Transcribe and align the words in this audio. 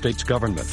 States 0.00 0.24
government. 0.24 0.66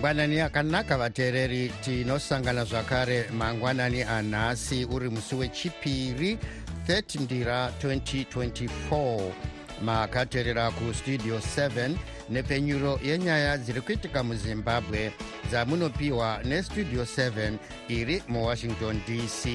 mangwanani 0.00 0.40
akanaka 0.40 0.96
vateereri 0.98 1.68
tinosangana 1.84 2.64
zvakare 2.64 3.28
mangwanani 3.32 4.02
anhasi 4.02 4.84
uri 4.84 5.10
musi 5.10 5.34
wechipiri 5.34 6.38
30 6.90 7.20
ndira 7.20 7.70
2024 7.82 9.32
makateerera 9.82 10.70
kustudio 10.70 11.38
7 11.38 11.90
nepenyuro 12.30 13.00
yenyaya 13.04 13.58
dziri 13.58 13.80
kuitika 13.80 14.22
muzimbabwe 14.22 15.12
dzamunopiwa 15.50 16.40
nestudio 16.44 17.02
7 17.02 17.52
iri 17.88 18.22
muwashington 18.28 19.00
dc 19.06 19.48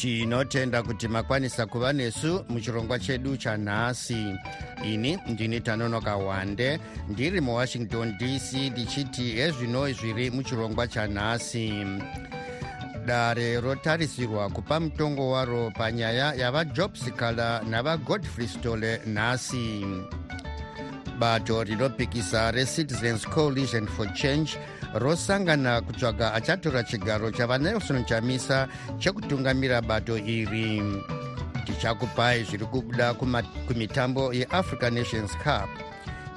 tinotenda 0.00 0.82
kuti 0.82 1.08
makwanisa 1.08 1.66
kuva 1.66 1.92
nesu 1.92 2.44
muchirongwa 2.48 2.98
chedu 2.98 3.36
chanhasi. 3.36 4.34
Ini 4.84 5.18
ndini 5.26 5.60
tanonoka 5.60 6.16
wande 6.16 6.80
ndiri 7.08 7.40
muwashington 7.40 8.18
dc 8.18 8.52
ndichiti 8.52 9.22
hezvino 9.22 9.92
zviri 9.92 10.30
muchirongwa 10.30 10.86
chanhasi. 10.86 11.86
Dare 13.06 13.60
rotarisirwa 13.60 14.50
kupa 14.50 14.80
mutongo 14.80 15.30
waro 15.30 15.70
panyaya 15.70 16.34
yavajobsikala 16.34 17.62
navagodfrey 17.70 18.48
stole 18.48 19.00
nhasi. 19.06 19.86
Bato 21.18 21.64
rinopikisa 21.64 22.50
recitizens 22.50 23.26
coalition 23.28 23.86
for 23.86 24.12
change 24.12 24.58
rosangana 24.94 25.80
kutsvaga 25.80 26.34
achatora 26.34 26.82
chigaro 26.82 27.30
chavanelson 27.30 28.04
chamisa 28.04 28.68
chekutungamira 28.98 29.82
bato 29.82 30.16
iri. 30.16 30.82
Tichakupai 31.64 32.44
zviri 32.44 32.66
kubuda 32.66 33.14
kumitambo 33.66 34.32
yeafrica 34.32 34.90
nations 34.90 35.36
cup. 35.36 35.68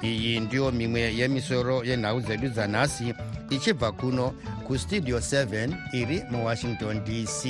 Iyi 0.02 0.40
ndiyo 0.40 0.70
mimwe 0.70 1.00
yemisoro 1.00 1.84
yenhau 1.84 2.20
dzedu 2.20 2.48
dzanhasi 2.48 3.14
ichibva 3.50 3.92
kuno 3.92 4.34
kustudio 4.66 5.18
7 5.18 5.74
iri 5.92 6.22
muwashington 6.30 7.04
dc 7.04 7.46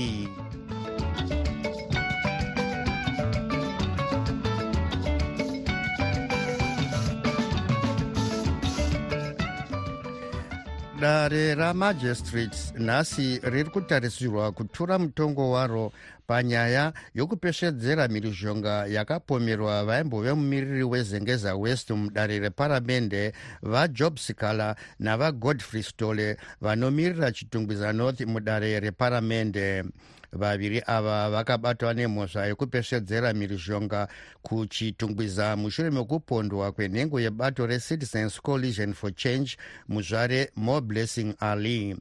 dare 11.02 11.54
ramagistrates 11.54 12.72
nhasi 12.78 13.40
riri 13.42 13.70
kutarisirwa 13.70 14.52
kutura 14.52 14.98
mutongo 14.98 15.50
waro 15.50 15.92
panyaya 16.26 16.92
yokupesvedzera 17.14 18.08
mhirizhonga 18.08 18.86
yakapomerwa 18.86 19.84
vaimbove 19.84 20.32
mumiriri 20.32 20.82
wezengeza 20.84 21.54
west 21.56 21.90
mudare 21.90 22.38
reparamende 22.38 23.32
vajob 23.62 24.16
sikala 24.18 24.76
navagodfrey 24.98 25.82
stole 25.82 26.36
vanomirira 26.60 27.32
chitungwiza 27.32 27.92
north 27.92 28.20
mudare 28.20 28.80
reparamende 28.80 29.84
vaviri 30.32 30.82
ava 30.86 31.30
vakabatwa 31.30 31.94
nemhosva 31.94 32.46
yekupesvedzera 32.46 33.32
mhirizhonga 33.34 34.08
kuchitungwiza 34.42 35.56
mushure 35.56 35.90
mekupondwa 35.90 36.72
kwenhengo 36.72 37.20
yebato 37.20 37.66
recitizens 37.66 38.40
coalition 38.42 38.94
for 38.94 39.14
change 39.14 39.56
muzvare 39.88 40.50
more 40.56 40.80
blessing 40.80 41.34
ali 41.38 41.96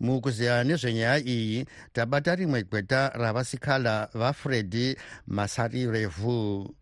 mukuziya 0.00 0.64
nezvenyaya 0.64 1.18
iyi 1.18 1.66
tabata 1.92 2.34
rimwe 2.34 2.62
gweta 2.62 3.08
ravasikala 3.08 4.08
vafredi 4.14 4.96
masarirevu 5.26 6.74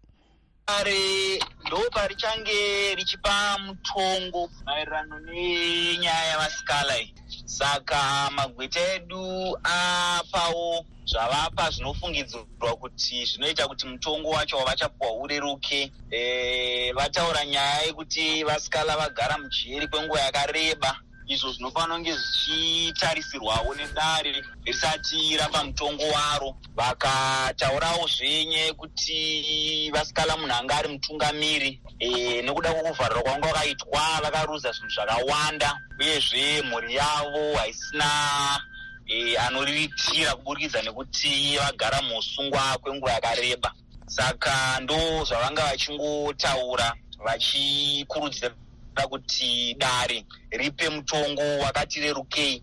ari 0.66 1.42
ndo 1.66 1.90
parichange 1.90 2.94
richipa 2.94 3.58
mutongo 3.58 4.50
maererano 4.66 5.20
nenyaya 5.20 6.24
yavasikala 6.30 6.94
iyi. 7.00 7.14
Saka 7.44 8.30
magweta 8.36 8.80
edu 8.94 9.56
apawo 9.62 10.84
zvavapa 11.10 11.70
zvinofungidzirwa 11.70 12.76
kuti 12.80 13.26
zvinoita 13.28 13.68
kuti 13.68 13.86
mutongo 13.86 14.28
wacho 14.30 14.56
wavachapuwa 14.56 15.12
ureruke. 15.22 15.92
E, 16.10 16.92
vataura 16.92 17.44
nyaya 17.46 17.82
yekuti 17.82 18.44
vasikala 18.44 18.96
vagara 18.96 19.38
mujeri 19.38 19.88
kwenguva 19.88 20.20
yakareba 20.20 21.00
izvo 21.26 21.52
zvinofanira 21.52 21.94
kunge 21.94 22.12
zvichitarisirwawo 22.12 23.74
nedare 23.74 24.44
risati 24.64 25.36
rapa 25.36 25.64
mutongo 25.64 26.04
waro. 26.04 26.56
Vakataurawo 26.76 28.06
zvenye 28.08 28.58
yekuti 28.58 29.90
vasikala 29.94 30.36
munhu 30.36 30.54
anga 30.54 30.74
ari 30.76 30.88
mutungamiri 30.88 31.80
e, 31.98 32.42
nekuda 32.42 32.72
kwokuvharira 32.72 33.22
kwanga 33.22 33.48
kwakaitwa 33.48 34.20
vakaruza 34.22 34.72
zvinhu 34.72 34.90
zvakawanda 34.90 35.80
uyezve 36.00 36.62
mhuri 36.62 36.94
yavo 36.94 37.56
haisina 37.58 38.08
e, 39.06 39.36
anoriritira 39.36 40.34
kuburikidza 40.36 40.82
nekuti 40.82 41.58
vagara 41.58 42.02
muusungwa 42.02 42.78
kwenguva 42.82 43.12
yakareba. 43.12 43.72
Saka 44.06 44.80
ndo 44.80 45.24
zvavanga 45.24 45.62
vachingotaura 45.62 46.94
vachikurudzira 47.24 48.54
kuti 49.02 49.74
dare 49.74 50.24
ripe 50.50 50.88
mutongo 50.88 51.58
wakati 51.58 52.00
rerukei. 52.00 52.62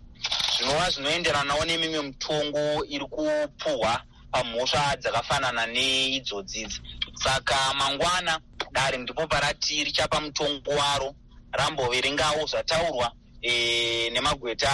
Zvinova 0.58 0.90
zvinoenderanawo 0.90 1.66
nemimwe 1.66 2.02
mutongo 2.02 2.86
iri 2.86 3.06
kupuhwa 3.06 4.02
pamhosva 4.32 4.96
dzakafanana 4.98 5.66
neidzodzidzi 5.68 6.82
saka 7.24 7.74
mangwana 7.74 8.40
dare 8.72 8.98
ndipo 8.98 9.28
parati 9.28 9.84
richapa 9.84 10.22
mutongo 10.22 10.72
waro 10.72 11.16
ramboverengawo 11.52 12.46
zvataurwa 12.48 13.12
e, 13.42 14.10
nemagweta 14.10 14.72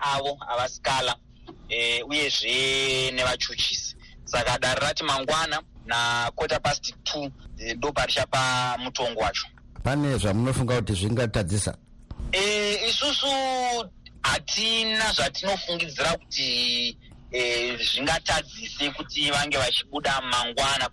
avo 0.00 0.38
avasikala 0.48 1.16
e, 1.68 2.02
uyezve 2.02 3.10
nevachuchisi. 3.10 3.96
Saka 4.24 4.58
dare 4.58 4.80
rati 4.80 5.04
mangwana 5.04 5.62
nakota 5.86 6.60
past 6.60 6.94
two 7.04 7.30
ndo 7.76 7.92
parichapa 7.92 8.76
mutongo 8.78 9.20
wacho 9.20 9.46
pane 9.86 10.18
zvamunofunga 10.18 10.76
kuti 10.76 10.92
zvingatadzisa? 10.92 11.76
E, 12.32 12.88
isusu 12.88 13.26
hatina 14.22 15.12
zvatinofungidzira 15.12 16.10
kuti 16.18 16.96
e, 17.32 17.76
zvingatadzise 17.76 18.90
kuti 18.90 19.30
vange 19.30 19.56
vachibuda 19.58 20.20
mangwana 20.20 20.90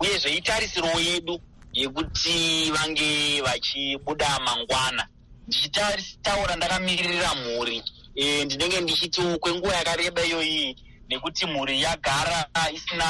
uye 0.00 0.18
zveitarisiro 0.18 0.88
yedu 1.00 1.40
yekuti 1.72 2.70
vange 2.72 3.40
vachibuda 3.42 4.38
mangwana. 4.40 5.06
Ndichitaura 5.48 6.56
ndakamiririra 6.56 7.34
mhuri. 7.34 7.82
E, 8.14 8.44
ndinenge 8.44 8.80
ndichitiwo 8.80 9.38
kwenguva 9.38 9.74
yakareba 9.76 10.24
iyoyi 10.24 10.76
nekuti 11.08 11.46
mhuri 11.46 11.82
yagara 11.82 12.46
isina 12.74 13.04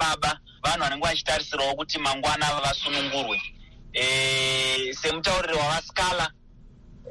baba. 0.00 0.40
Vanhu 0.62 0.78
vanenge 0.80 1.06
vachitarisirawo 1.06 1.74
kuti 1.74 1.98
mangwana 1.98 2.46
vasunungurwe 2.64 3.40
e, 3.94 4.94
semutauriri 4.94 5.54
wavasikala. 5.54 6.30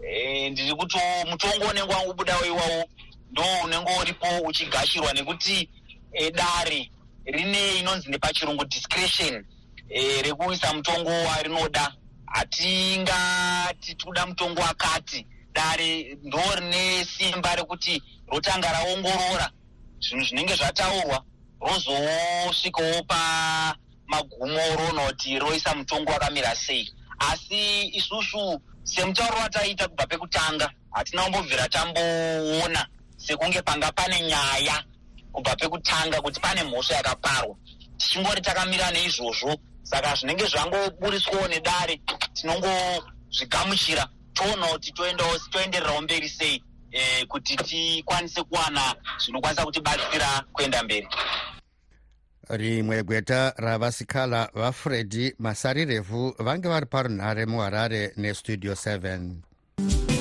E, 0.10 0.50
ndiri 0.50 0.76
kuti 0.76 0.98
mutongo 1.30 1.66
unenge 1.66 1.94
wangubudawo 1.94 2.46
iwawo 2.46 2.86
ndo 3.32 3.44
unenge 3.64 3.92
uripo 4.02 4.28
uchigashirwa 4.46 5.14
nekuti 5.14 5.70
e, 6.14 6.32
dare 6.32 6.92
rine 7.26 7.78
inonzi 7.80 8.10
nepachirungu 8.10 8.66
discretion 8.66 9.46
e, 9.90 10.22
rekuisa 10.22 10.74
mutongo 10.74 11.10
warinoda. 11.10 11.94
Hatingati 12.26 13.96
tikuda 13.96 14.26
mutongo 14.26 14.62
wakati. 14.62 15.28
Dare 15.54 16.18
ndo 16.24 16.42
rine 16.60 17.06
simba 17.06 17.56
rekuti 17.56 18.04
rotanga 18.28 18.72
raongorora. 18.72 19.52
Zvinhu 20.00 20.26
zvinenge 20.26 20.56
zvataurwa 20.56 21.24
rozosvikawo 21.62 23.04
pamagumo 24.10 24.76
roona 24.78 25.08
kuti 25.08 25.40
roisa 25.40 25.76
mutongo 25.76 26.12
wakamira 26.12 26.56
sei. 26.56 26.90
Asi 27.20 27.88
isusu 27.96 28.62
semutauro 28.84 29.38
wataita 29.38 29.88
kubva 29.88 30.08
pekutanga 30.08 30.70
hatina 30.92 31.24
kumbobvira 31.24 31.70
tamboona 31.70 32.88
sekunge 33.18 33.62
panga 33.62 33.92
pane 33.92 34.22
nyaya 34.22 34.84
kubva 35.32 35.56
pekutanga 35.56 36.22
kuti 36.22 36.40
pane 36.40 36.64
mhosva 36.64 36.96
yakaparwa. 36.96 37.56
Tichingori 37.98 38.42
takamira 38.42 38.92
neizvozvo 38.92 39.56
saka 39.84 40.16
zvinenge 40.16 40.46
zvangoburiswawo 40.46 41.48
nedare 41.48 42.02
tinongozvigamuchira 42.34 44.08
toona 44.34 44.68
kuti 44.68 44.92
toendererawo 45.52 46.02
mberi 46.02 46.30
sei 46.30 46.64
eh, 46.92 47.28
kuti 47.28 47.56
tikwanise 47.56 48.44
kuwana 48.44 48.96
zvinokwanisa 49.18 49.66
kutibatsira 49.66 50.44
kuenda 50.54 50.84
mberi 50.84 51.08
rimwe 52.50 53.04
gweta 53.04 53.54
ravasikala 53.57 54.50
vafredi 54.56 55.36
masarirevhu 55.40 56.36
vange 56.40 56.68
vari 56.68 56.86
parunhare 56.86 57.45
muharare 57.45 58.13
nestudio 58.18 58.74
7 58.74 60.12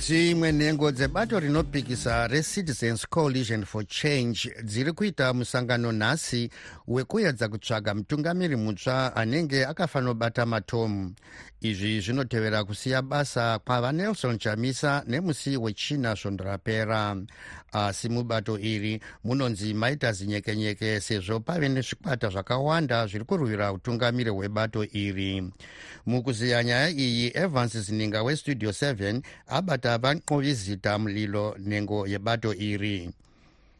dzimwe 0.00 0.52
nhengo 0.52 0.92
dzebato 0.92 1.40
rinopikisa 1.40 2.26
recitizens 2.26 3.06
coalition 3.08 3.64
for 3.64 3.86
change 3.86 4.54
dziri 4.64 4.92
kuita 4.92 5.32
musangano 5.32 5.92
nhasi 5.92 6.50
wekuedza 6.88 7.48
kutsvaga 7.48 7.94
mutungamiri 7.94 8.56
mutsva 8.56 9.16
anenge 9.16 9.66
akafanobata 9.66 10.46
matomu. 10.46 11.14
Izvi 11.60 12.00
zvinotevera 12.00 12.64
kusiya 12.64 13.02
basa 13.02 13.58
kwava 13.58 13.92
nelson 13.92 14.38
chamisa 14.38 15.04
nemusi 15.06 15.56
wechina 15.56 16.16
svondo 16.16 16.44
rapera 16.44 17.16
asi 17.72 18.08
mubato 18.08 18.58
iri 18.58 19.00
munonzi 19.24 19.74
maita 19.74 20.12
zinyekenyeke 20.12 21.00
sezvo 21.00 21.40
pave 21.40 21.68
nezvikwata 21.68 22.28
zvakawanda 22.28 23.06
zviri 23.06 23.24
kurwira 23.24 23.72
utungamiri 23.72 24.30
hwebato 24.30 24.84
iri. 24.84 25.52
Mukuziya 26.06 26.64
nyaya 26.64 26.88
iyi 26.90 27.30
evans 27.34 27.76
zininga 27.78 28.22
westudio 28.22 28.70
7 28.70 29.22
abata 29.46 29.89
vanqovi 29.98 30.54
zita 30.54 30.98
mulilo 30.98 31.54
nhengo 31.58 32.06
yebato 32.06 32.54
iri. 32.54 33.10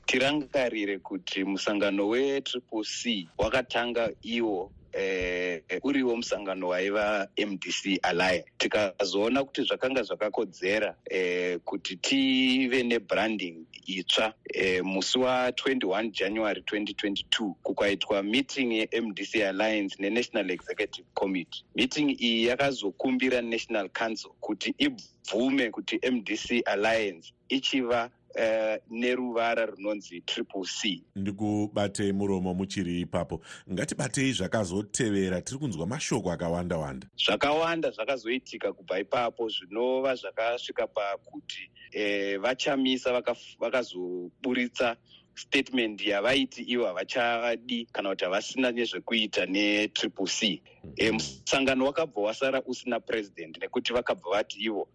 Tirangarire 0.06 0.98
kuti 0.98 1.44
musangano 1.44 2.08
wetriple 2.08 2.84
c 2.84 3.28
wakatanga 3.38 4.10
iwo 4.22 4.70
eh, 4.92 5.62
uriwo 5.82 6.16
musangano 6.16 6.68
waiva 6.68 7.28
mdc 7.46 7.98
alliance. 8.02 8.44
Tikazoona 8.58 9.44
kuti 9.44 9.62
zvakanga 9.62 10.02
zvakakodzera 10.02 10.96
eh, 11.10 11.58
kuti 11.64 11.96
tive 11.96 12.82
nebranding 12.82 13.66
itsva 13.86 14.34
eh, 14.54 14.84
musi 14.84 15.18
wa21 15.18 16.10
january 16.10 16.60
2022 16.60 17.52
kukaitwa 17.62 18.22
meeting 18.22 18.72
yemdc 18.72 19.34
alliance 19.34 19.96
nenational 19.98 20.50
executive 20.50 21.06
committee. 21.14 21.64
Meeting 21.74 22.10
iyi 22.22 22.46
yakazokumbira 22.46 23.42
national 23.42 23.88
council 23.88 24.30
kuti 24.40 24.74
ibvume 24.78 25.70
kuti 25.70 26.00
mdc 26.10 26.62
alliance 26.66 27.32
ichiva 27.48 28.10
Uh, 28.34 28.76
neruvara 28.90 29.66
runonzi 29.66 30.20
triple 30.20 30.64
c. 30.64 31.02
Ndikubatei 31.16 32.12
muromo 32.12 32.54
muchiri 32.54 33.00
ipapo. 33.00 33.40
Ngatibatei 33.72 34.32
zvakazotevera 34.32 35.42
tiri 35.42 35.58
kunzwa 35.58 35.86
mashoko 35.86 36.32
akawanda 36.32 36.78
wanda. 36.78 37.06
Zvakawanda 37.16 37.90
zvakazoitika 37.90 38.72
kubva 38.72 39.00
ipapo 39.00 39.48
zvinova 39.48 40.14
zvakasvika 40.14 40.86
pakuti 40.86 41.70
eh, 41.92 42.40
vachamisa 42.40 43.22
vakazoburitsa 43.58 44.88
vaka 44.88 44.96
statement 45.34 46.06
yavaiti 46.06 46.62
ivo 46.62 46.86
havachadi 46.86 47.88
kana 47.92 48.08
kuti 48.08 48.24
havasina 48.24 48.72
nezvekuita 48.72 49.46
netriple 49.46 50.26
c. 50.26 50.62
E, 50.96 51.10
musangano 51.10 51.86
wakabva 51.86 52.22
wasara 52.22 52.62
usina 52.66 53.00
president 53.00 53.58
nekuti 53.58 53.92
vakabva 53.92 54.30
vati 54.30 54.60
ivo 54.60 54.88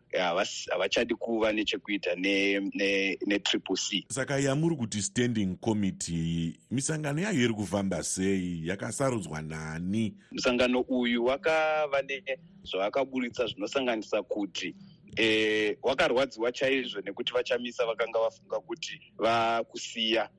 havachadi 0.71 1.15
kuva 1.15 1.53
nechekuita 1.53 2.15
netriple 3.25 3.75
c. 3.75 4.05
Saka 4.09 4.39
yamuri 4.39 4.75
kuti 4.75 5.01
standing 5.01 5.55
committee 5.61 6.59
misangano 6.71 7.21
yayo 7.21 7.41
iri 7.41 7.53
kufamba 7.53 8.03
sei? 8.03 8.61
Yakasarudzwa 8.67 9.41
nani? 9.41 10.15
Musangano 10.31 10.81
uyu 10.81 11.25
wakava 11.25 12.01
nezvavakaburitsa 12.01 13.47
zvinosanganisa 13.47 14.23
kuti 14.23 14.75
e, 15.17 15.77
wakarwadziwa 15.81 16.51
chaizvo 16.51 17.01
nekuti 17.01 17.33
vachamisa 17.33 17.85
vakanga 17.85 18.19
vafunga 18.19 18.59
kuti 18.59 19.01
vakusiya 19.17 20.29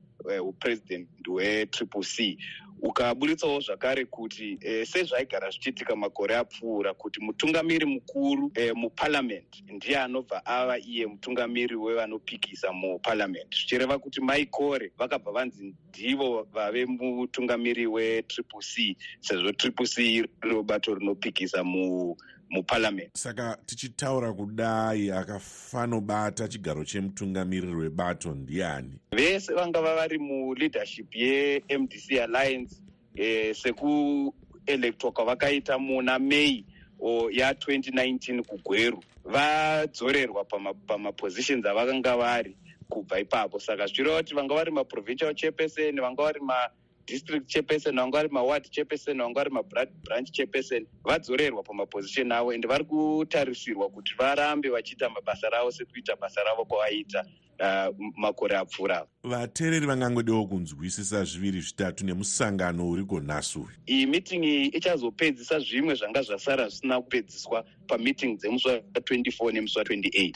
upresident 0.40 1.08
uh, 1.28 1.34
hwetriple 1.34 2.02
c. 2.02 2.38
Ukaburitsawo 2.82 3.60
zvakare 3.60 4.04
kuti 4.04 4.58
e, 4.60 4.86
sezvaigara 4.86 5.50
zvichiitika 5.50 5.96
makore 5.96 6.36
apfuura 6.36 6.94
kuti 6.94 7.20
mutungamiri 7.20 7.86
mukuru 7.86 8.50
e, 8.54 8.72
muparliament 8.72 9.64
ndiye 9.68 9.98
anobva 9.98 10.46
ava 10.46 10.78
iye 10.78 11.06
mutungamiri 11.06 11.76
wevanopikisa 11.76 12.72
muparliament. 12.72 13.54
Zvichireva 13.54 13.98
kuti 13.98 14.20
maikore 14.20 14.92
vakabva 14.98 15.32
vanzi 15.32 15.74
ndivo 15.88 16.42
vave 16.52 16.86
mutungamiri 16.86 17.86
wetriple 17.86 18.60
c 18.60 18.96
sezvo 19.20 19.52
triple 19.52 19.86
c 19.86 20.14
iro 20.14 20.62
bato 20.62 20.94
rinopikisa 20.94 21.64
mu 21.64 22.16
muparliament. 22.50 23.10
Saka 23.14 23.58
tichitaura 23.66 24.32
kudai 24.32 25.10
akafanobata 25.10 26.48
chigaro 26.48 26.84
chemutungamiriri 26.84 27.74
webato 27.74 28.34
ndiani? 28.34 28.92
Vese 29.12 29.54
vangava 29.54 29.94
vari 29.94 30.18
muleadership 30.18 31.14
yemdc 31.14 32.12
alliance 32.22 32.76
eh, 33.14 33.54
sekuelectwa 33.56 35.12
kwavakaita 35.12 35.78
muna 35.78 36.18
may 36.18 36.64
ya2019 37.00 38.42
kugweru. 38.42 39.02
Vadzorerwa 39.24 40.44
pamapositions 40.86 41.62
pama 41.62 41.80
avakanga 41.80 42.16
vari 42.16 42.56
kubva 42.88 43.20
ipapo. 43.20 43.60
Saka 43.60 43.86
zvichireva 43.86 44.16
kuti 44.22 44.34
vanga 44.34 44.54
vari 44.54 44.70
maprovincial 44.70 45.34
chairperson 45.34 46.00
vanga 46.00 46.22
vari 46.22 46.40
ma 46.40 46.68
district 47.06 47.46
chairperson 47.48 47.96
vanga 47.96 48.18
vari 48.18 48.28
maward 48.28 48.70
chairperson 48.70 49.18
vanga 49.18 49.34
vari 49.34 49.50
mabranch 49.50 50.30
chairperson 50.30 50.86
vadzorerwa 51.04 51.62
pamaposition 51.62 52.32
avo 52.32 52.52
ende 52.52 52.68
vari 52.68 52.84
kutarisirwa 52.84 53.88
kuti 53.88 54.14
varambe 54.18 54.68
vachiita 54.68 55.08
mabasa 55.10 55.50
ravo 55.50 55.70
sekuita 55.70 56.16
basa 56.16 56.44
ravo 56.44 56.64
kwavaita 56.64 57.24
uh, 57.60 57.94
makore 58.16 58.56
apfuura. 58.56 59.06
Vateereri 59.24 59.86
vangangodiwo 59.86 60.46
kunzwisisa 60.46 61.24
zviviri 61.24 61.60
zvitatu 61.60 62.04
nemusangano 62.04 62.90
uriko 62.90 63.20
nhasi 63.20 63.58
uyu. 63.58 63.68
Iyi 63.86 64.06
meeting 64.06 64.44
iyi 64.44 64.66
ichazopedzisa 64.66 65.58
zvimwe 65.58 65.94
zvanga 65.94 66.22
zvasara 66.22 66.68
zvisina 66.68 67.00
kupedziswa 67.00 67.64
pameeting 67.86 68.38
dzemusi 68.38 68.68
wa24 68.68 69.52
nemusi 69.52 69.78
wa28 69.78 70.34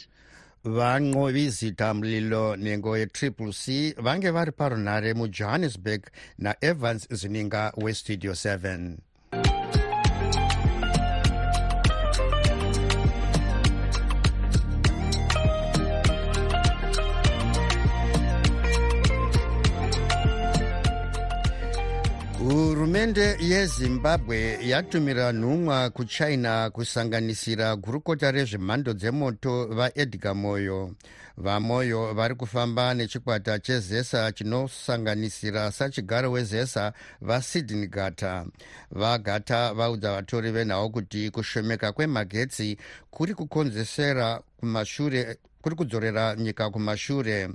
vanqovi 0.65 1.51
zita 1.51 1.95
mlilo 1.95 2.57
nhengo 2.57 2.99
yetriple 2.99 3.53
c 3.53 3.95
vange 3.97 4.31
vari 4.31 4.53
parunhare 4.53 5.15
mujohannesburg 5.15 6.03
naevans 6.39 7.09
zininga 7.11 7.73
westudio 7.77 8.33
7 8.33 8.97
hurumende 22.91 23.37
yezimbabwe 23.41 24.59
yatumira 24.63 25.33
nhumwa 25.33 25.91
kuchina 25.91 26.71
kusanganisira 26.71 27.77
gurukota 27.77 28.31
rezvemhando 28.31 28.93
dzemoto 28.95 29.67
vaedgar 29.67 30.35
moyo. 30.35 30.95
vamoyo 31.37 32.15
vari 32.15 32.35
kufamba 32.35 32.95
nechikwata 32.95 33.59
chezesa 33.59 34.33
chinosanganisira 34.33 35.71
sachigaro 35.73 36.31
wezesa 36.33 36.93
vasydney 37.21 37.87
gata. 37.87 38.47
vagata 38.91 39.75
vaudza 39.75 40.13
vatori 40.13 40.51
venhau 40.53 40.91
kuti 40.91 41.31
kushomeka 41.31 41.93
kwemagetsi 41.93 42.77
kuri 43.11 43.35
kukonzesera 43.35 44.41
kumashure 44.57 45.37
kuri 45.63 45.77
kudzorera 45.77 46.35
nyika 46.37 46.71
kumashure 46.71 47.49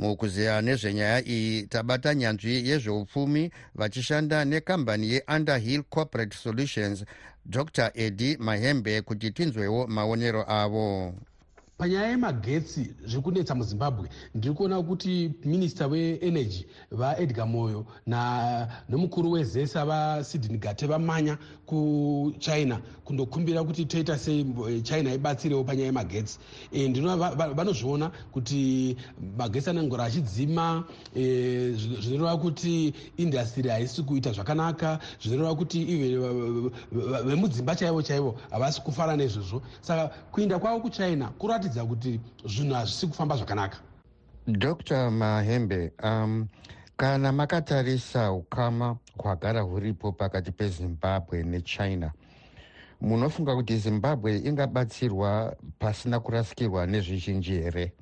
mukuziya 0.00 0.62
nezvenyaya 0.62 1.18
iyi 1.28 1.66
tabata 1.66 2.14
nyanzvi 2.14 2.68
yezveupfumi 2.68 3.50
vachishanda 3.74 4.44
nekambani 4.44 5.06
yeunderhill 5.12 5.82
corporate 5.82 6.36
solutions 6.36 7.04
dr 7.46 7.90
edi 7.94 8.36
mahembe 8.36 9.02
kuti 9.02 9.30
tinzwewo 9.30 9.86
maonero 9.86 10.44
avo. 10.48 11.14
Panyaya 11.78 12.08
yemagetsi 12.08 12.94
zviri 13.04 13.22
kunetsa 13.22 13.54
muzimbabwe 13.54 14.08
ndiri 14.34 14.54
kuona 14.54 14.82
kuti 14.82 15.32
minista 15.44 15.86
weenergy 15.86 16.66
vaedgar 16.90 17.46
moyo 17.46 17.86
nomukuru 18.88 19.30
wezesa 19.32 19.84
vasidhini 19.84 20.58
gate 20.58 20.86
vamanya 20.86 21.38
kuchina 21.70 22.80
kundokumbira 23.04 23.62
kuti 23.64 23.84
toita 23.86 24.18
sei 24.18 24.40
eh, 24.68 24.82
china 24.82 25.14
ibatsirewo 25.14 25.64
panyaya 25.64 25.86
yemagetsi. 25.86 26.38
E, 26.72 26.88
ndinoona 26.88 27.30
vanozviona 27.54 28.10
kuti 28.32 28.96
magetsi 29.38 29.70
anongora 29.70 30.04
achidzima 30.04 30.84
e, 31.16 31.70
zvinoreva 31.72 32.36
kuti 32.36 32.94
indastiri 33.16 33.68
haisi 33.68 34.02
kuita 34.02 34.32
zvakanaka 34.32 34.98
zvinoreva 35.22 35.54
kuti 35.54 35.82
even 35.82 36.70
vemudzimba 37.24 37.76
chaivo 37.76 38.02
chaivo 38.02 38.34
havasi 38.50 38.80
kufara 38.80 39.16
nezvizvo 39.16 39.62
saka 39.80 40.08
kuinda 40.32 40.58
kwavo 40.58 40.80
kuchina 40.80 41.28
kuratidza 41.38 41.84
kuti 41.84 42.20
zvinhu 42.44 42.74
hazvisi 42.74 43.06
kufamba 43.06 43.36
zvakanaka. 43.36 43.78
Dr 44.46 45.10
mahembe 45.10 45.92
um, 46.02 46.48
kana 47.00 47.32
makatarisa 47.32 48.32
ukama 48.32 48.96
hwagara 49.18 49.60
huripo 49.60 50.12
pakati 50.12 50.52
pezimbabwe 50.52 51.42
nechina 51.42 52.12
munofunga 53.00 53.56
kuti 53.56 53.76
zimbabwe 53.76 54.38
ingabatsirwa 54.38 55.56
pasina 55.78 56.20
kurasikirwa 56.20 56.86
nezvizhinji 56.86 57.52
here? 57.52 57.92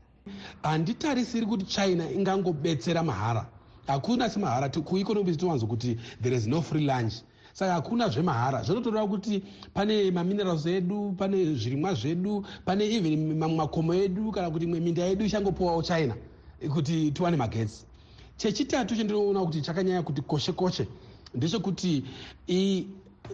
Handitarisiri 0.62 1.46
kuti 1.46 1.64
china 1.64 2.10
ingangobetsera 2.10 3.02
mahara. 3.02 3.46
Hakuna 3.86 4.30
semahara 4.30 4.68
kueconomy 4.68 5.36
tinowanzo 5.36 5.66
kuti 5.66 5.96
there 6.20 6.36
is 6.36 6.46
no 6.46 6.60
free 6.60 6.84
lunch. 6.84 7.14
Saka 7.52 7.72
hakuna 7.72 8.08
zvemahara 8.08 8.62
zvinotoreva 8.62 9.06
kuti 9.06 9.44
pane 9.74 10.10
maminerals 10.10 10.66
edu 10.66 11.14
pane 11.16 11.54
zvirimwa 11.54 11.94
zvedu 11.94 12.44
pane 12.64 12.84
even 12.84 13.38
mamwe 13.38 13.56
makomo 13.56 13.94
edu 13.94 14.32
kana 14.32 14.50
kuti 14.50 14.64
imwe 14.64 14.80
minda 14.80 15.04
yedu 15.04 15.24
ichangopiwawo 15.24 15.82
china 15.82 16.14
kuti 16.68 17.12
tiwane 17.12 17.36
magetsi 17.36 17.87
chechitatu 18.38 18.96
chandinoona 18.96 19.44
kuti 19.44 19.60
chakanyanya 19.62 20.02
kuti 20.02 20.22
koshe 20.22 20.52
koshe 20.52 20.86
ndechekuti 21.34 22.04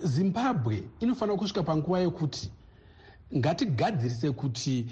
zimbabwe 0.03 0.83
inofanira 1.01 1.39
kusvika 1.39 1.63
panguva 1.63 2.01
yekuti 2.01 2.51
ngatigadzirise 3.37 4.31
kuti 4.33 4.87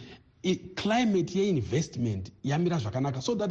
climate 0.74 1.38
yeinvestment 1.38 2.32
yamira 2.44 2.78
zvakanaka 2.78 3.20
so 3.22 3.34
that 3.34 3.50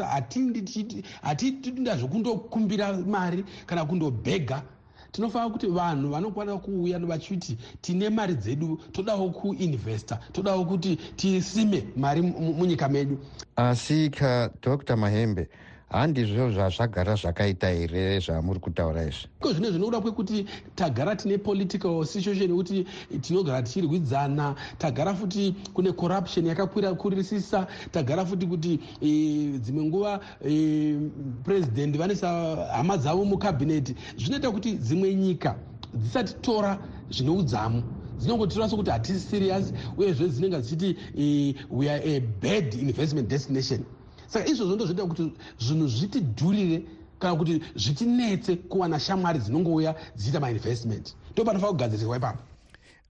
hatitida 1.21 1.97
zvekundokumbira 1.97 2.97
mari 2.97 3.43
kana 3.65 3.85
kundobhega. 3.85 4.63
Tinofanira 5.11 5.51
kuti 5.51 5.67
vanhu 5.67 6.09
vanokwanisa 6.09 6.57
kuuya 6.57 6.99
vachiti 6.99 7.57
tine 7.81 8.09
mari 8.09 8.33
dzedu 8.35 8.79
todawo 8.91 9.29
kuinvesta 9.29 10.19
todawo 10.31 10.65
kuti 10.65 10.95
tisime 11.15 11.83
mari 11.97 12.21
munyika 12.21 12.87
medu. 12.89 13.17
Asi 13.55 14.09
ka 14.09 14.49
dr. 14.61 14.95
Mahembe 14.95 15.49
handizvo 15.91 16.51
zvazvagara 16.51 17.15
zvakaita 17.15 17.67
here 17.67 18.19
zvamuri 18.19 18.59
kutaura 18.59 19.03
izvi? 19.03 19.27
Ko 19.39 19.53
zvino 19.53 19.71
zvinoda 19.71 20.01
kwekuti 20.01 20.45
tagara 20.75 21.15
tine 21.15 21.37
political 21.37 22.05
situation 22.05 22.49
yekuti 22.49 22.85
tinogara 23.21 23.61
tichirwidzana 23.61 24.55
tagara 24.77 25.13
futi 25.13 25.55
kune 25.73 25.91
corruption 25.91 26.45
yakakwira 26.45 26.93
kurisisa 26.93 27.67
tagara 27.91 28.25
futi 28.25 28.47
kuti 28.47 28.79
e, 29.01 29.57
dzimwe 29.59 29.83
nguva 29.83 30.19
e, 30.45 30.95
purezidendi 31.43 31.97
vanesa 31.97 32.27
hama 32.71 32.97
dzavo 32.97 33.25
mukabhineti 33.25 33.95
zvinoita 34.17 34.51
kuti 34.51 34.73
dzimwe 34.73 35.15
nyika 35.15 35.55
dzisati 35.93 36.33
tora 36.41 36.77
zvine 37.09 37.31
udzamu. 37.31 37.83
Dzinongotirwa 38.19 38.69
sekuti 38.69 38.91
hatisi 38.91 39.19
serious 39.19 39.73
uyezve 39.97 40.27
dzinenge 40.29 40.61
dzichiti 40.61 40.95
e, 41.17 41.55
we 41.69 41.89
are 41.89 42.15
a 42.15 42.19
bad 42.19 42.73
investment 42.73 43.27
destination 43.27 43.85
saka 44.33 44.45
izvozvo 44.45 44.75
ndo 44.75 44.85
zvinoita 44.85 45.09
kuti 45.09 45.25
zvinhu 45.59 45.87
zvitidhurire 45.87 46.83
kana 47.19 47.35
kuti 47.35 47.61
zvitinetse 47.75 48.55
kuwana 48.55 48.99
shamwari 48.99 49.39
dzinongouya 49.39 49.95
dzichiita 50.15 50.39
mainvestment. 50.39 51.15
Ndo 51.31 51.45
panofanira 51.45 51.71
kugadziriswa 51.71 52.17
ipapo. 52.17 52.39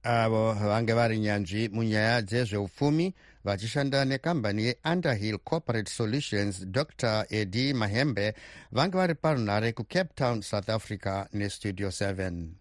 Avo 0.04 0.54
vange 0.54 0.94
vari 0.94 1.20
nyanzvi 1.20 1.70
munyaya 1.70 2.22
dzezveupfumi 2.22 3.14
vachishanda 3.44 4.06
nekambani 4.06 4.64
yeunderhill 4.64 5.38
corporate 5.38 5.90
solutions 5.90 6.66
dr 6.66 7.26
edi 7.30 7.74
mahembe 7.74 8.34
vange 8.72 8.98
vari 8.98 9.16
parunhare 9.16 9.74
kucape 9.74 10.14
town 10.16 10.42
south 10.42 10.70
africa 10.70 11.26
nestudio 11.34 11.88
7 11.88 12.61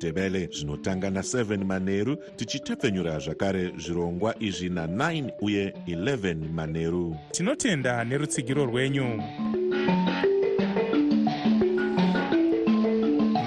nendebele 0.01 0.49
zvinotanga 0.51 1.09
na7 1.09 1.63
manheru 1.63 2.15
tichitepfenyura 2.35 3.19
zvakare 3.19 3.73
zvirongwa 3.77 4.35
izvi 4.39 4.69
na9 4.69 5.31
uye 5.41 5.73
11 5.87 6.49
manheru 6.49 7.15
tinotenda 7.31 8.03
nerutsigiro 8.03 8.65
rwenyu. 8.65 9.23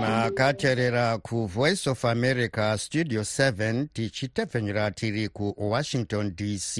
Makateerera 0.01 1.19
kuvoice 1.19 1.91
of 1.91 2.05
america 2.05 2.79
studio 2.79 3.21
7 3.21 3.87
tichitepfenyura 3.93 4.91
tiri 4.91 5.29
kuwashington 5.29 6.35
dc 6.37 6.79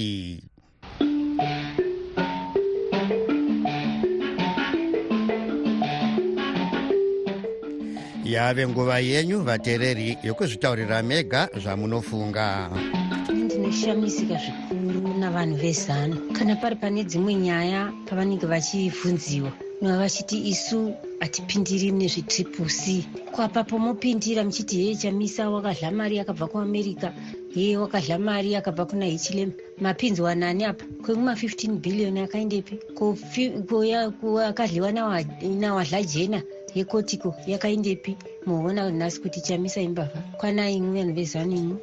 yave 8.25 8.67
nguva 8.67 8.99
yenyu 8.99 9.37
vateereri 9.43 10.17
yokuzvitaurira 10.23 11.03
mega 11.03 11.49
zvamunofunga. 11.61 12.69
Ndinoshamisika 13.33 14.35
zvikuru 14.43 15.19
navanhu 15.19 15.55
vezano. 15.55 16.15
Kana 16.33 16.55
pari 16.55 16.75
pane 16.75 17.03
dzimwe 17.03 17.33
nyaya 17.35 17.93
pavanenge 18.05 18.45
vachibvunziwa 18.45 19.51
nova 19.81 19.97
vachiti 19.97 20.37
isu 20.49 20.93
hatipindiri 21.19 21.91
nezvetriple 21.91 22.65
c 22.65 23.05
kwapapo 23.31 23.77
mopindira 23.79 24.43
muchiti 24.43 24.77
heye 24.77 24.95
chamisa 24.95 25.49
wakadla 25.49 25.91
mari 25.91 26.17
yakabva 26.17 26.47
kuamerica. 26.47 27.11
Heye 27.53 27.77
wakadla 27.77 28.17
mari 28.19 28.51
yakabva 28.51 28.85
kuna 28.85 29.05
hichilem 29.05 29.51
mapinzwa 29.81 30.35
nani 30.35 30.63
apa? 30.63 30.85
Kwekuma15 31.03 31.77
bhiliyoni 31.77 32.19
akaendepi? 32.19 32.79
Akadliwa 34.47 34.91
nawadla 34.91 36.03
jena 36.03 36.41
yekotiko 36.75 37.35
yakaendepi 37.47 38.17
muona 38.45 38.91
nhasi 38.91 39.21
kuti 39.21 39.41
chamisa 39.41 39.81
imbavha. 39.81 40.19
Kwanai 40.37 40.75
imwe 40.77 41.01
vanhu 41.01 41.13
vezano 41.15 41.55
imwe 41.55 41.77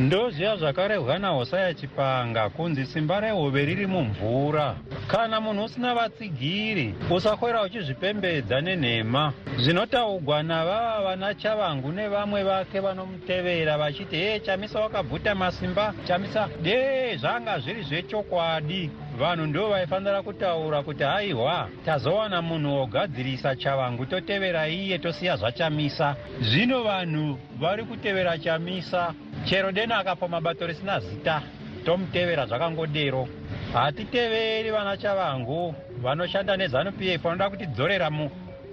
ndoziva 0.00 0.56
zvakarehwa 0.56 1.18
nahosaya 1.18 1.74
chipanga 1.74 2.50
kunzi 2.50 2.86
simba 2.86 3.20
rehove 3.20 3.64
riri 3.64 3.86
mumvura. 3.86 4.76
Kana 5.08 5.40
munhu 5.40 5.64
usina 5.64 5.94
vatsigiri 5.94 6.94
usakwera 7.10 7.62
uchizvipembedza 7.62 8.60
nenhema. 8.60 9.32
Zvinotaugwa 9.58 10.42
navava 10.42 11.02
vana 11.04 11.34
chavangu 11.34 11.92
nevamwe 11.92 12.42
vake 12.42 12.80
vanomutevera 12.80 13.78
vachiti 13.78 14.16
hee 14.16 14.40
chamisa 14.40 14.80
wakabvuta 14.80 15.34
masimba 15.34 15.94
chamisa. 16.06 16.48
Dee 16.62 17.16
zvanga 17.16 17.58
zviri 17.58 17.82
zvechokwadi 17.82 18.90
vanhu 19.20 19.46
ndo 19.46 19.68
vaifanira 19.68 20.22
kutaura 20.22 20.82
kuti 20.82 21.02
haiwa 21.04 21.68
tazowana 21.84 22.42
munhu 22.42 22.76
wogadzirisa 22.76 23.56
chavangu 23.56 24.06
totevera 24.06 24.68
iye 24.68 24.98
tosiya 24.98 25.36
zvachamisa. 25.36 26.16
Zvino 26.40 26.82
vanhu 26.82 27.38
vari 27.60 27.84
kutevera 27.84 28.38
chamisa 28.38 29.14
chero 29.44 29.72
dena 29.72 29.98
akapo 29.98 30.28
mabato 30.28 30.66
risina 30.66 31.00
zita 31.00 31.42
tomutevera 31.84 32.46
zvakangodero. 32.46 33.28
Hatiteveri 33.72 34.70
vana 34.70 34.96
chavangu 34.96 35.74
vanoshanda 36.02 36.56
nezanup 36.56 37.00
f 37.00 37.22
vanoda 37.22 37.50
kutidzorera 37.50 38.10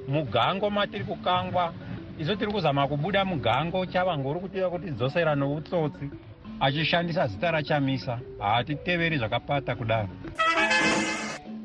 mugango 0.08 0.70
matiri 0.70 1.04
kukangwa. 1.04 1.74
Isu 2.20 2.36
tiri 2.36 2.52
kuzama 2.52 2.88
kubuda 2.88 3.26
mugango 3.26 3.86
chavangu 3.86 4.30
uri 4.30 4.40
kutiva 4.40 4.70
kutidzosera 4.70 5.36
noutsotsi 5.36 6.10
achishandisa 6.60 7.28
zita 7.28 7.52
rachamisa. 7.52 8.20
Hatiteveri 8.40 9.18
zvakapata 9.18 9.76
kudaro 9.76 10.10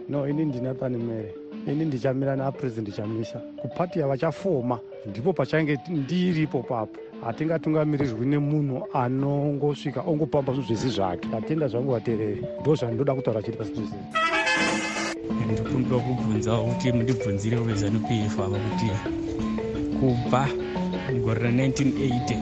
no 0.08 0.28
ini 0.28 0.44
ndina 0.44 0.74
pane 0.74 0.98
mere 0.98 1.34
ini 1.66 1.84
ndichamira 1.84 2.36
naapurezidendi 2.36 2.92
chamisa 2.92 3.38
kupati 3.38 3.98
yavachafoma 3.98 4.78
ndipo 5.06 5.32
pachange 5.32 5.78
ndiripo 5.88 6.62
papo. 6.62 7.00
Hatingatungamirirwi 7.24 8.26
nemunhu 8.26 8.86
anongosvika 8.94 10.00
ongopamba 10.00 10.52
zvinhu 10.52 10.68
zvese 10.68 10.88
zvake. 10.88 11.28
Atenda 11.36 11.68
zvangu 11.68 11.92
vateereri 11.92 12.42
ndo 12.60 12.74
zvandinoda 12.74 13.14
kutaura 13.14 13.42
chiri 13.42 13.56
pasi 13.56 13.70
pese 13.70 13.96
ndikumbira 15.52 15.98
kubvunzawo 16.00 16.64
kuti 16.64 16.92
mundibvunzire 16.92 17.56
wezanup 17.56 18.10
f 18.10 18.40
ava 18.40 18.58
kuti 18.58 18.88
kubva 20.00 20.48
mugore 21.12 21.40
ra1980 21.50 22.36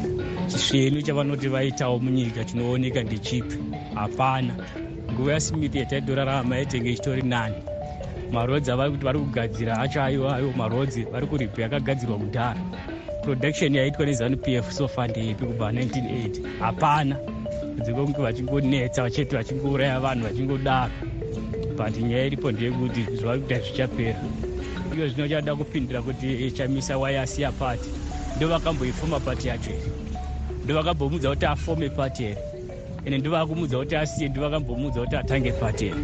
chisvenu 0.49 1.03
chavanoti 1.03 1.49
vaitawo 1.49 1.99
munyika 1.99 2.45
chinooneka 2.45 3.03
ndechipi? 3.03 3.57
Hapana 3.95 4.55
nguva 5.21 5.33
yasmith 5.33 5.75
yataidorarama 5.75 6.57
yaitenge 6.57 6.93
ichitori 6.93 7.23
nani. 7.23 7.55
Marodzi 8.33 8.71
avari 8.71 8.91
kuti 8.91 9.05
vari 9.05 9.19
kugadzira 9.19 9.79
acho 9.79 10.03
aiwo 10.03 10.31
aiwo 10.31 10.53
marodzi 10.53 11.05
vari 11.05 11.27
kuripa 11.27 11.63
yakagadzirwa 11.63 12.19
kudhara. 12.19 12.61
Production 13.23 13.75
yaitwa 13.75 14.07
nezanup 14.07 14.49
f 14.49 14.73
sofa 14.73 15.09
ndeipi 15.09 15.45
kubva 15.45 15.73
1980 15.73 16.59
hapana. 16.59 17.17
Dzekonge 17.83 18.23
vachingonetsa 18.23 19.03
vachete 19.03 19.37
vachingouraya 19.37 20.01
vanhu 20.01 20.27
vachingodaro. 20.27 20.93
But 21.77 21.99
nyaya 21.99 22.27
iripo 22.27 22.53
ndeyekuti 22.53 23.07
zvava 23.13 23.39
kuita 23.39 23.61
zvichapera 23.61 24.21
iyo 24.97 25.09
zvino 25.09 25.29
chada 25.29 25.57
kupindura 25.57 26.03
kuti 26.03 26.51
chamisa 26.51 26.99
wayasiya 26.99 27.53
pati 27.53 27.91
ndo 28.37 28.49
vakamboifoma 28.49 29.21
pati 29.21 29.49
yacho 29.49 29.71
here 29.71 29.93
ndo 30.65 30.75
vakambomudza 30.75 31.31
kuti 31.31 31.47
afome 31.47 31.91
pati 31.91 32.23
here 32.23 32.50
ende 33.05 33.19
ndo 33.19 33.31
vakumudza 33.31 33.79
kuti 33.79 33.97
asiye 33.97 34.29
ndo 34.29 34.41
vakambomudza 34.41 35.01
kuti 35.01 35.17
atange 35.17 35.53
pati 35.53 35.85
here 35.85 36.01